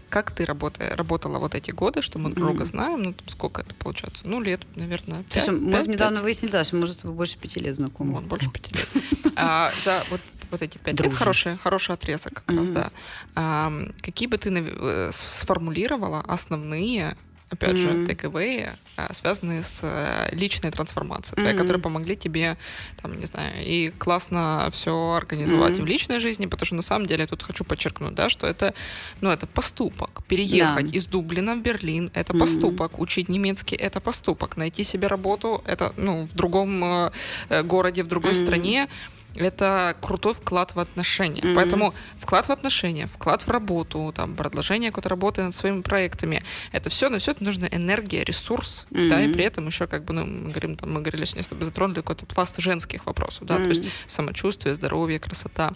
[0.10, 3.62] как ты работа, работала вот эти годы, что мы друг друга знаем, ну, там, сколько
[3.62, 4.24] это получается?
[4.26, 6.24] Ну, лет, наверное, 5, Слушай, мы 5, недавно 5.
[6.24, 8.14] выяснили, да, что мы, может, больше пяти лет знакомы.
[8.14, 8.88] Вот, больше пяти лет.
[9.42, 10.20] А, за вот
[10.52, 12.60] вот эти пять лет хороший, хороший отрезок как mm-hmm.
[12.60, 12.92] раз, да.
[13.36, 13.72] А,
[14.02, 17.16] какие бы ты э, сформулировала основные
[17.50, 18.06] опять mm-hmm.
[18.06, 21.58] же, takeaway, а, связанные с э, личной трансформацией, mm-hmm.
[21.58, 22.58] которые помогли тебе,
[23.02, 25.84] там, не знаю, и классно все организовать mm-hmm.
[25.84, 28.74] в личной жизни, потому что на самом деле я тут хочу подчеркнуть, да, что это,
[29.22, 30.24] ну, это поступок.
[30.28, 30.96] Переехать yeah.
[30.96, 32.40] из Дублина в Берлин— это mm-hmm.
[32.40, 33.00] поступок.
[33.00, 34.58] Учить немецкий— это поступок.
[34.58, 37.12] Найти себе работу— это, ну, в другом э,
[37.50, 38.46] э городе, в другой mm-hmm.
[38.46, 38.90] стране—
[39.36, 41.42] это крутой вклад в отношения.
[41.42, 41.56] Mm-hmm.
[41.56, 46.90] Поэтому вклад в отношения, вклад в работу, там, продолжение какой-то работы над своими проектами, это
[46.90, 49.10] все, на все это нужна энергия, ресурс, mm-hmm.
[49.10, 51.66] да, и при этом еще, как бы, ну, мы говорим, там, мы говорили с тобой,
[51.66, 53.64] затронули какой-то пласт женских вопросов, да, mm-hmm.
[53.64, 55.74] то есть самочувствие, здоровье, красота.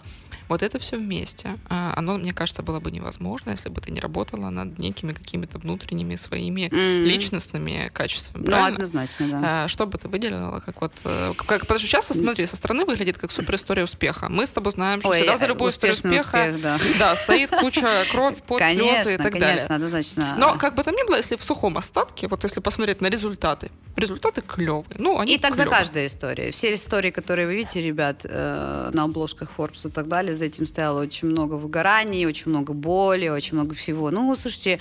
[0.48, 1.56] Вот это все вместе.
[1.70, 5.58] А, оно, мне кажется, было бы невозможно, если бы ты не работала над некими какими-то
[5.58, 7.04] внутренними своими mm-hmm.
[7.04, 8.42] личностными качествами.
[8.42, 8.72] Ну, правильно?
[8.72, 9.64] однозначно, да.
[9.64, 10.92] А, что бы ты выделила, как вот...
[11.04, 14.28] Э, как, потому что часто, смотри, со стороны выглядит как супер история успеха.
[14.28, 16.78] Мы с тобой знаем, что Ой, всегда за любую историю успеха успех, да.
[16.98, 19.66] Да, стоит куча кровь, пот, конечно, слезы и так конечно, далее.
[19.68, 20.34] Однозначно.
[20.38, 23.70] Но как бы там ни было, если в сухом остатке, вот если посмотреть на результаты,
[23.96, 24.84] результаты клевые.
[24.98, 25.70] Ну, они и так клевые.
[25.70, 26.50] за каждой историей.
[26.50, 30.66] Все истории, которые вы видите, ребят, э, на обложках Forbes и так далее, за этим
[30.66, 34.10] стояло очень много выгораний, очень много боли, очень много всего.
[34.10, 34.80] Ну, слушайте,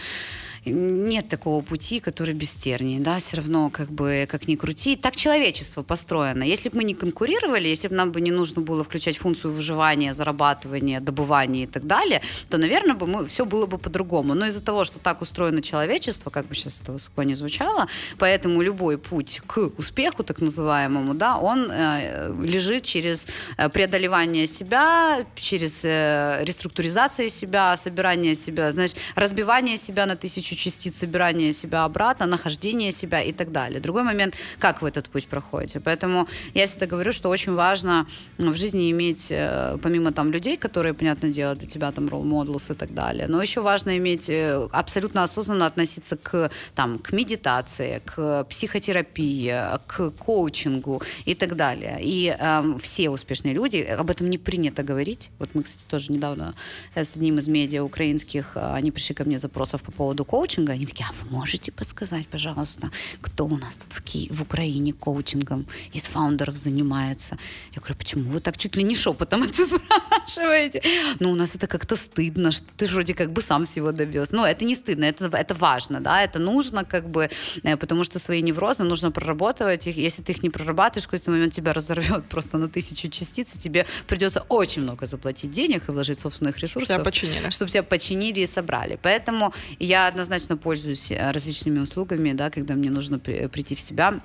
[0.65, 4.95] нет такого пути, который без терний, да, все равно, как бы, как ни крути.
[4.95, 6.43] Так человечество построено.
[6.43, 10.13] Если бы мы не конкурировали, если бы нам бы не нужно было включать функцию выживания,
[10.13, 14.33] зарабатывания, добывания и так далее, то, наверное, бы мы, все было бы по-другому.
[14.33, 17.87] Но из-за того, что так устроено человечество, как бы сейчас это высоко не звучало,
[18.17, 25.25] поэтому любой путь к успеху, так называемому, да, он э, лежит через э, преодолевание себя,
[25.35, 31.83] через э, реструктуризацию себя, собирание себя, знаешь, разбивание себя на тысячу тысячу частиц собирания себя
[31.83, 33.79] обратно, нахождение себя и так далее.
[33.79, 35.79] Другой момент, как вы этот путь проходите.
[35.79, 38.05] Поэтому я всегда говорю, что очень важно
[38.37, 42.75] в жизни иметь, э, помимо там людей, которые, понятное дело, для тебя там models и
[42.75, 48.43] так далее, но еще важно иметь э, абсолютно осознанно относиться к, там, к медитации, к
[48.49, 49.53] психотерапии,
[49.87, 51.99] к коучингу и так далее.
[52.01, 55.31] И э, все успешные люди, об этом не принято говорить.
[55.39, 56.53] Вот мы, кстати, тоже недавно
[56.95, 60.85] с одним из медиа украинских, они пришли ко мне запросов по поводу коучинга, коучинга, они
[60.85, 62.91] такие, а вы можете подсказать, пожалуйста,
[63.21, 65.65] кто у нас тут в, Ки- в Украине коучингом
[65.95, 67.37] из фаундеров занимается?
[67.75, 70.81] Я говорю, почему вы так чуть ли не шепотом это спрашиваете?
[71.19, 74.35] Ну, у нас это как-то стыдно, что ты вроде как бы сам всего добился.
[74.35, 77.29] Ну, это не стыдно, это, это важно, да, это нужно как бы,
[77.63, 79.97] э, потому что свои неврозы нужно прорабатывать их.
[79.97, 83.59] Если ты их не прорабатываешь, в какой-то момент тебя разорвет просто на тысячу частиц, и
[83.59, 86.95] тебе придется очень много заплатить денег и вложить собственных ресурсов.
[86.95, 87.49] Тебя починили.
[87.49, 88.99] Чтобы тебя починили и собрали.
[89.01, 94.21] Поэтому я однозначно пользуюсь э, различными услугами, да, когда мне нужно при- прийти в себя.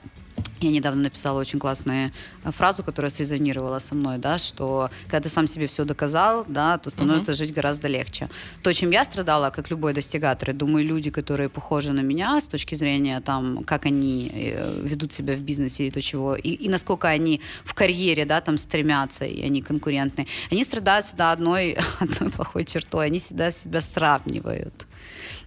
[0.61, 2.11] Я недавно написала очень классную
[2.45, 6.79] э, фразу, которая срезонировала со мной, да, что когда ты сам себе все доказал, да,
[6.79, 8.29] то становится жить гораздо легче.
[8.63, 12.49] То, чем я страдала, как любой достигатор, и думаю, люди, которые похожи на меня с
[12.49, 16.69] точки зрения там, как они э, ведут себя в бизнесе и то чего, и, и
[16.69, 22.31] насколько они в карьере, да, там стремятся, и они конкурентные, они страдают всегда одной, одной
[22.31, 24.89] плохой чертой, они всегда себя сравнивают.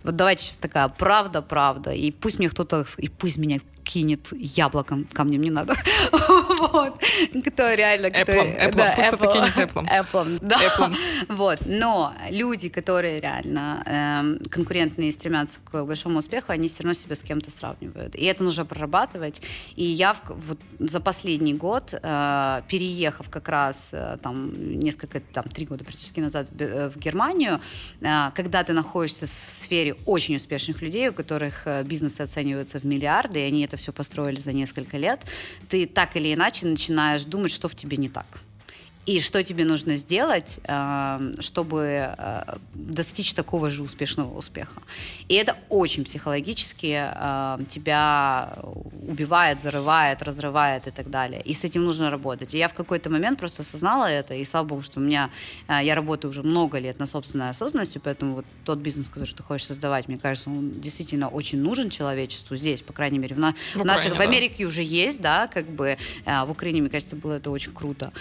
[0.03, 5.41] Вот давайте сейчас такая правда-правда, и пусть мне кто-то, и пусть меня кинет яблоком, камнем
[5.41, 5.73] не надо.
[6.71, 7.01] Вот.
[7.45, 8.09] Кто реально...
[8.11, 9.33] кто- Эпплом, эпплом, да, пусть Apple.
[9.33, 9.85] кинет эпплом.
[9.87, 10.57] Apple, да.
[10.63, 10.95] Эпплом.
[11.29, 11.59] Вот.
[11.65, 17.15] Но люди, которые реально эм, конкурентные и стремятся к большому успеху, они все равно себя
[17.15, 18.15] с кем-то сравнивают.
[18.15, 19.41] И это нужно прорабатывать.
[19.75, 25.43] И я в- вот за последний год, э, переехав как раз э, там несколько, там
[25.45, 27.59] три года практически назад э, в Германию,
[28.01, 32.83] э, когда ты находишься в сфере очень успешных людей, у которых э, бизнесы оцениваются в
[32.85, 35.21] миллиарды, и они это все построили за несколько лет,
[35.69, 38.41] ты так или иначе начинаешь думать, что в тебе не так.
[39.07, 44.79] И что тебе нужно сделать, э, чтобы э, достичь такого же успешного успеха.
[45.27, 48.53] И это очень психологически э, тебя
[49.09, 51.41] убивает, зарывает, разрывает и так далее.
[51.41, 52.53] И с этим нужно работать.
[52.53, 55.31] И я в какой-то момент просто осознала это, и слава богу, что у меня,
[55.67, 59.65] я работаю уже много лет на собственной осознанности, поэтому вот тот бизнес, который ты хочешь
[59.65, 63.79] создавать, мне кажется, он действительно очень нужен человечеству здесь, по крайней мере, в, на- В
[63.79, 64.23] в наших, Украине, в да.
[64.23, 68.11] Америке уже есть, да, как бы, в Украине, мне кажется, было это очень круто.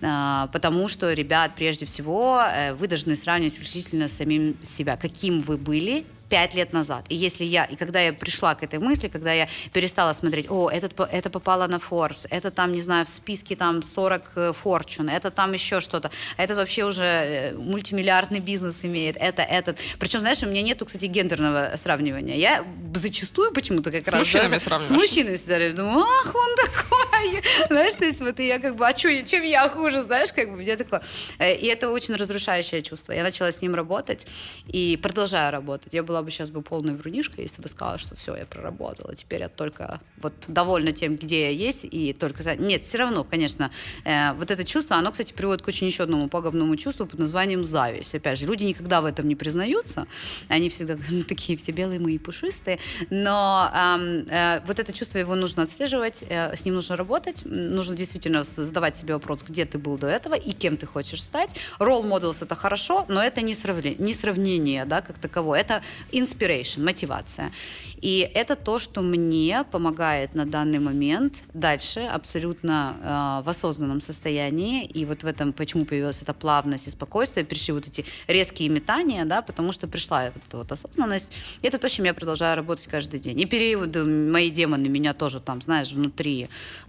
[0.00, 4.96] А, Потому что, ребят, прежде всего, э, вы должны сравнивать исключительно с самим себя.
[4.96, 7.04] Каким вы были пять лет назад.
[7.08, 10.68] И если я, и когда я пришла к этой мысли, когда я перестала смотреть, о,
[10.68, 15.10] этот, это попало на Forbes, это там, не знаю, в списке там 40 э, Fortune,
[15.10, 19.78] это там еще что-то, а это вообще уже э, мультимиллиардный бизнес имеет, это, этот.
[19.98, 22.36] Причем, знаешь, у меня нету, кстати, гендерного сравнивания.
[22.36, 24.20] Я зачастую почему-то как С раз...
[24.20, 24.82] мужчинами даже-?
[24.82, 26.97] С мужчинами всегда думаю, ах, он такой.
[27.68, 30.50] Знаешь, то есть вот и я как бы, а чё, чем я хуже, знаешь, как
[30.50, 31.02] бы, мне такое.
[31.38, 33.12] Э, И это очень разрушающее чувство.
[33.12, 34.26] Я начала с ним работать
[34.68, 35.94] и продолжаю работать.
[35.94, 39.14] Я была бы сейчас бы полной врунишкой, если бы сказала, что все, я проработала.
[39.14, 42.42] Теперь я только вот довольна тем, где я есть, и только...
[42.56, 43.70] Нет, все равно, конечно,
[44.04, 47.64] э, вот это чувство, оно, кстати, приводит к очень еще одному пагубному чувству под названием
[47.64, 48.14] зависть.
[48.14, 50.06] Опять же, люди никогда в этом не признаются.
[50.48, 52.78] Они всегда «Ну, такие все белые мои пушистые.
[53.10, 58.44] Но э, вот это чувство, его нужно отслеживать, с ним нужно работать, м, нужно действительно
[58.44, 61.56] задавать себе вопрос, где ты был до этого и кем ты хочешь стать.
[61.78, 65.60] Role models— это хорошо, но это не, сравли- не сравнение, да, как таковое.
[65.60, 65.82] Это
[66.12, 67.52] inspiration, мотивация.
[68.00, 74.84] И это то, что мне помогает на данный момент дальше абсолютно э, в осознанном состоянии.
[74.84, 79.24] И вот в этом, почему появилась эта плавность и спокойствие, пришли вот эти резкие метания,
[79.24, 81.32] да, потому что пришла вот вот осознанность.
[81.62, 83.40] И это то, чем я продолжаю работать каждый день.
[83.40, 86.48] И периоды, мои демоны меня тоже там, знаешь, внутри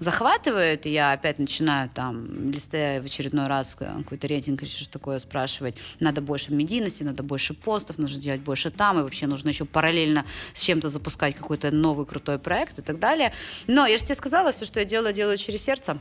[0.09, 5.19] захватывают, и я опять начинаю там, листая в очередной раз какой-то рейтинг, или что такое,
[5.19, 9.65] спрашивать, надо больше медийности, надо больше постов, нужно делать больше там, и вообще нужно еще
[9.65, 13.33] параллельно с чем-то запускать какой-то новый крутой проект и так далее.
[13.67, 15.99] Но я же тебе сказала, все, что я делаю, делаю через сердце.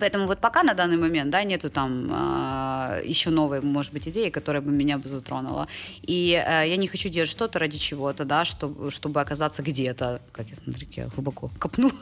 [0.00, 4.30] Поэтому вот пока на данный момент, да, нету там а, еще новой, может быть, идеи,
[4.30, 5.68] которая бы меня бы затронула.
[6.02, 10.46] И а, я не хочу делать что-то ради чего-то, да, чтобы, чтобы оказаться где-то, как
[10.48, 10.56] я
[10.96, 11.92] я глубоко копнула,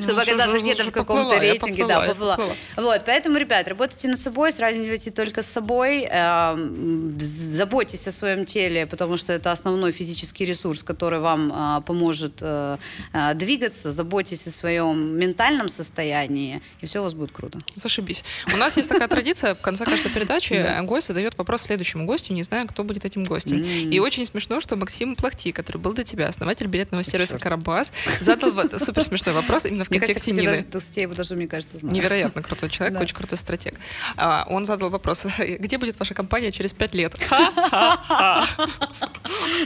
[0.00, 2.36] чтобы что же, оказаться где-то в каком-то рейтинге, поплыла, да, поплыла.
[2.36, 2.54] поплыла.
[2.76, 8.86] Вот, поэтому, ребят, работайте над собой, сравнивайте только с собой, эм, заботьтесь о своем теле,
[8.86, 12.78] потому что это основной физический ресурс, который вам а, поможет э,
[13.12, 17.58] а, двигаться, заботьтесь о своем ментальном состоянии, и все у вас будет круто.
[17.74, 18.24] Зашибись.
[18.52, 22.42] У нас есть такая традиция, в конце каждой передачи гость задает вопрос следующему гостю, не
[22.42, 23.58] знаю, кто будет этим гостем.
[23.58, 28.52] И очень смешно, что Максим Плахти, который был до тебя, основатель билетного сервиса «Карабас», задал
[28.78, 30.62] супер смешной вопрос именно в контексте Нины.
[30.64, 31.94] толстее его даже, мне кажется, знаю.
[31.94, 33.74] Невероятно крутой человек, очень крутой стратег.
[34.16, 37.14] А, Он задал вопрос, где будет ваша компания через пять лет?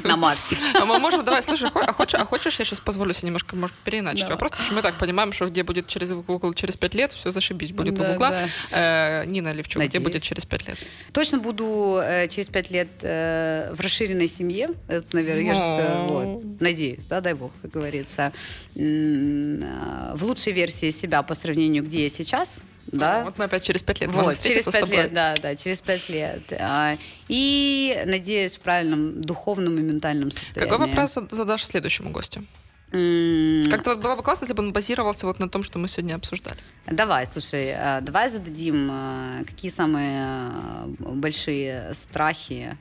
[0.04, 0.56] На Марсе.
[0.74, 3.74] А мы можем, давай, слушай, а хочешь, а хочешь я сейчас позволю себе немножко, может,
[3.76, 7.12] переиначить вопрос, потому что мы так понимаем, что где будет через Google через пять лет,
[7.12, 8.30] все зашибись будет у Да, Гугла.
[8.70, 9.22] да.
[9.22, 10.04] Э, Нина Левчук, где Надеюсь.
[10.04, 10.78] будет через пять лет?
[11.12, 14.70] Точно буду э, через пять лет э, в расширенной семье.
[14.88, 16.60] Это, наверное, я же сказала, вот.
[16.60, 18.32] Надеюсь, да, дай бог, как говорится.
[18.74, 22.60] Э, В лучшей версии себя по сравнению, где я сейчас.
[22.90, 23.22] Да?
[23.24, 26.52] Вот мы опять через пять лет Вот, через пять лет, да, да, через пять лет.
[26.58, 26.96] А,
[27.28, 30.70] И, надеюсь, в правильном духовном и ментальном состоянии.
[30.70, 32.44] Какой вопрос зад- задашь следующему гостю?
[32.90, 36.14] Как-то вот было бы классно, если бы он базировался вот на том, что мы сегодня
[36.14, 36.58] обсуждали.
[36.90, 42.76] Давай, слушай, а, давай зададим, а, какие самые а, большие страхи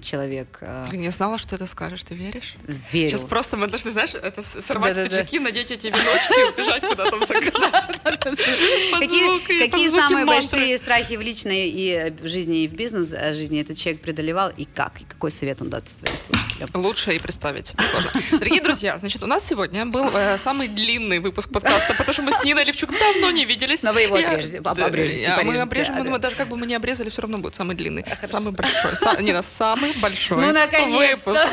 [0.00, 2.54] человек Блин, я знала, что ты скажешь, ты веришь?
[2.92, 3.10] верил.
[3.10, 5.08] Сейчас просто мы должны, знаешь, это сорвать Да-да-да.
[5.08, 7.28] пиджаки, надеть эти веночки и убежать куда-то в
[8.98, 14.02] Какие, самые большие страхи в личной и э, в жизни, и в бизнес-жизни этот человек
[14.02, 15.00] преодолевал, и как?
[15.00, 16.68] И какой совет он даст своим слушателям?
[16.74, 18.10] Лучше и представить сложно.
[18.32, 22.32] Дорогие друзья, значит, у нас сегодня был э, самый длинный выпуск подкаста, потому что мы
[22.32, 23.82] с Ниной Левчук давно не виделись.
[23.82, 26.04] Но вы его отрежете, Да, обрежете, я- Мы обрежем, ага.
[26.10, 28.04] мы даже как бы мы не обрезали, все равно будет самый длинный.
[28.22, 28.92] Самый большой.
[28.92, 31.40] Са- Нина, самый большой Ну, выпуск.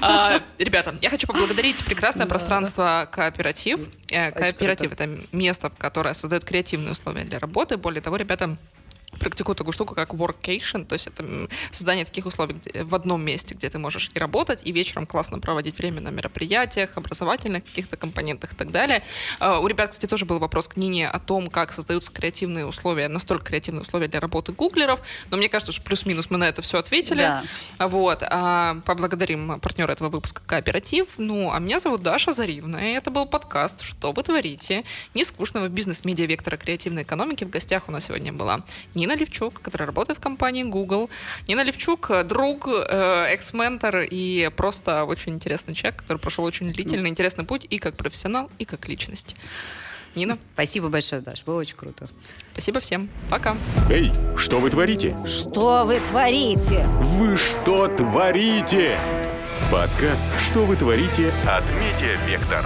[0.00, 3.80] А, Ребята, я хочу поблагодарить прекрасное пространство «Кооператив».
[4.10, 7.76] Э, Кооператив— это место, которое создает креативные условия для работы.
[7.76, 8.56] Более того, ребята
[9.18, 11.24] практикуют такую штуку, как workation, то есть это
[11.72, 15.38] создание таких условий где- в одном месте, где ты можешь и работать, и вечером классно
[15.38, 19.02] проводить время на мероприятиях, образовательных каких-то компонентах и так далее.
[19.40, 23.08] А, У ребят, кстати, тоже был вопрос к Нине о том, как создаются креативные условия,
[23.08, 26.78] настолько креативные условия для работы гуглеров, но мне кажется, что плюс-минус мы на это все
[26.78, 27.22] ответили.
[27.22, 27.44] Да.
[27.78, 31.06] Вот, а, поблагодарим партнера этого выпуска «Кооператив».
[31.16, 36.26] Ну, а меня зовут Даша Заривна, и это был подкаст «Что вы творите?» Нескучного бизнес-медиа
[36.26, 37.44] вектора креативной экономики.
[37.44, 38.60] В гостях у нас сегодня была
[38.98, 41.08] Нина Левчук, которая работает в компании Google.
[41.46, 47.44] Нина Левчук— друг, э, экс-ментор и просто очень интересный человек, который прошел очень длительный, интересный
[47.44, 49.36] путь и как профессионал, и как личность.
[50.14, 52.08] Нина, Спасибо большое, Даш, было очень круто.
[52.52, 53.08] спасибо всем.
[53.30, 53.56] Пока.
[53.88, 55.16] Эй, что вы творите?
[55.24, 56.84] Что вы творите?
[57.00, 58.98] Вы что творите?
[59.70, 62.64] Подкаст «Что вы творите» от Медиа Вектор.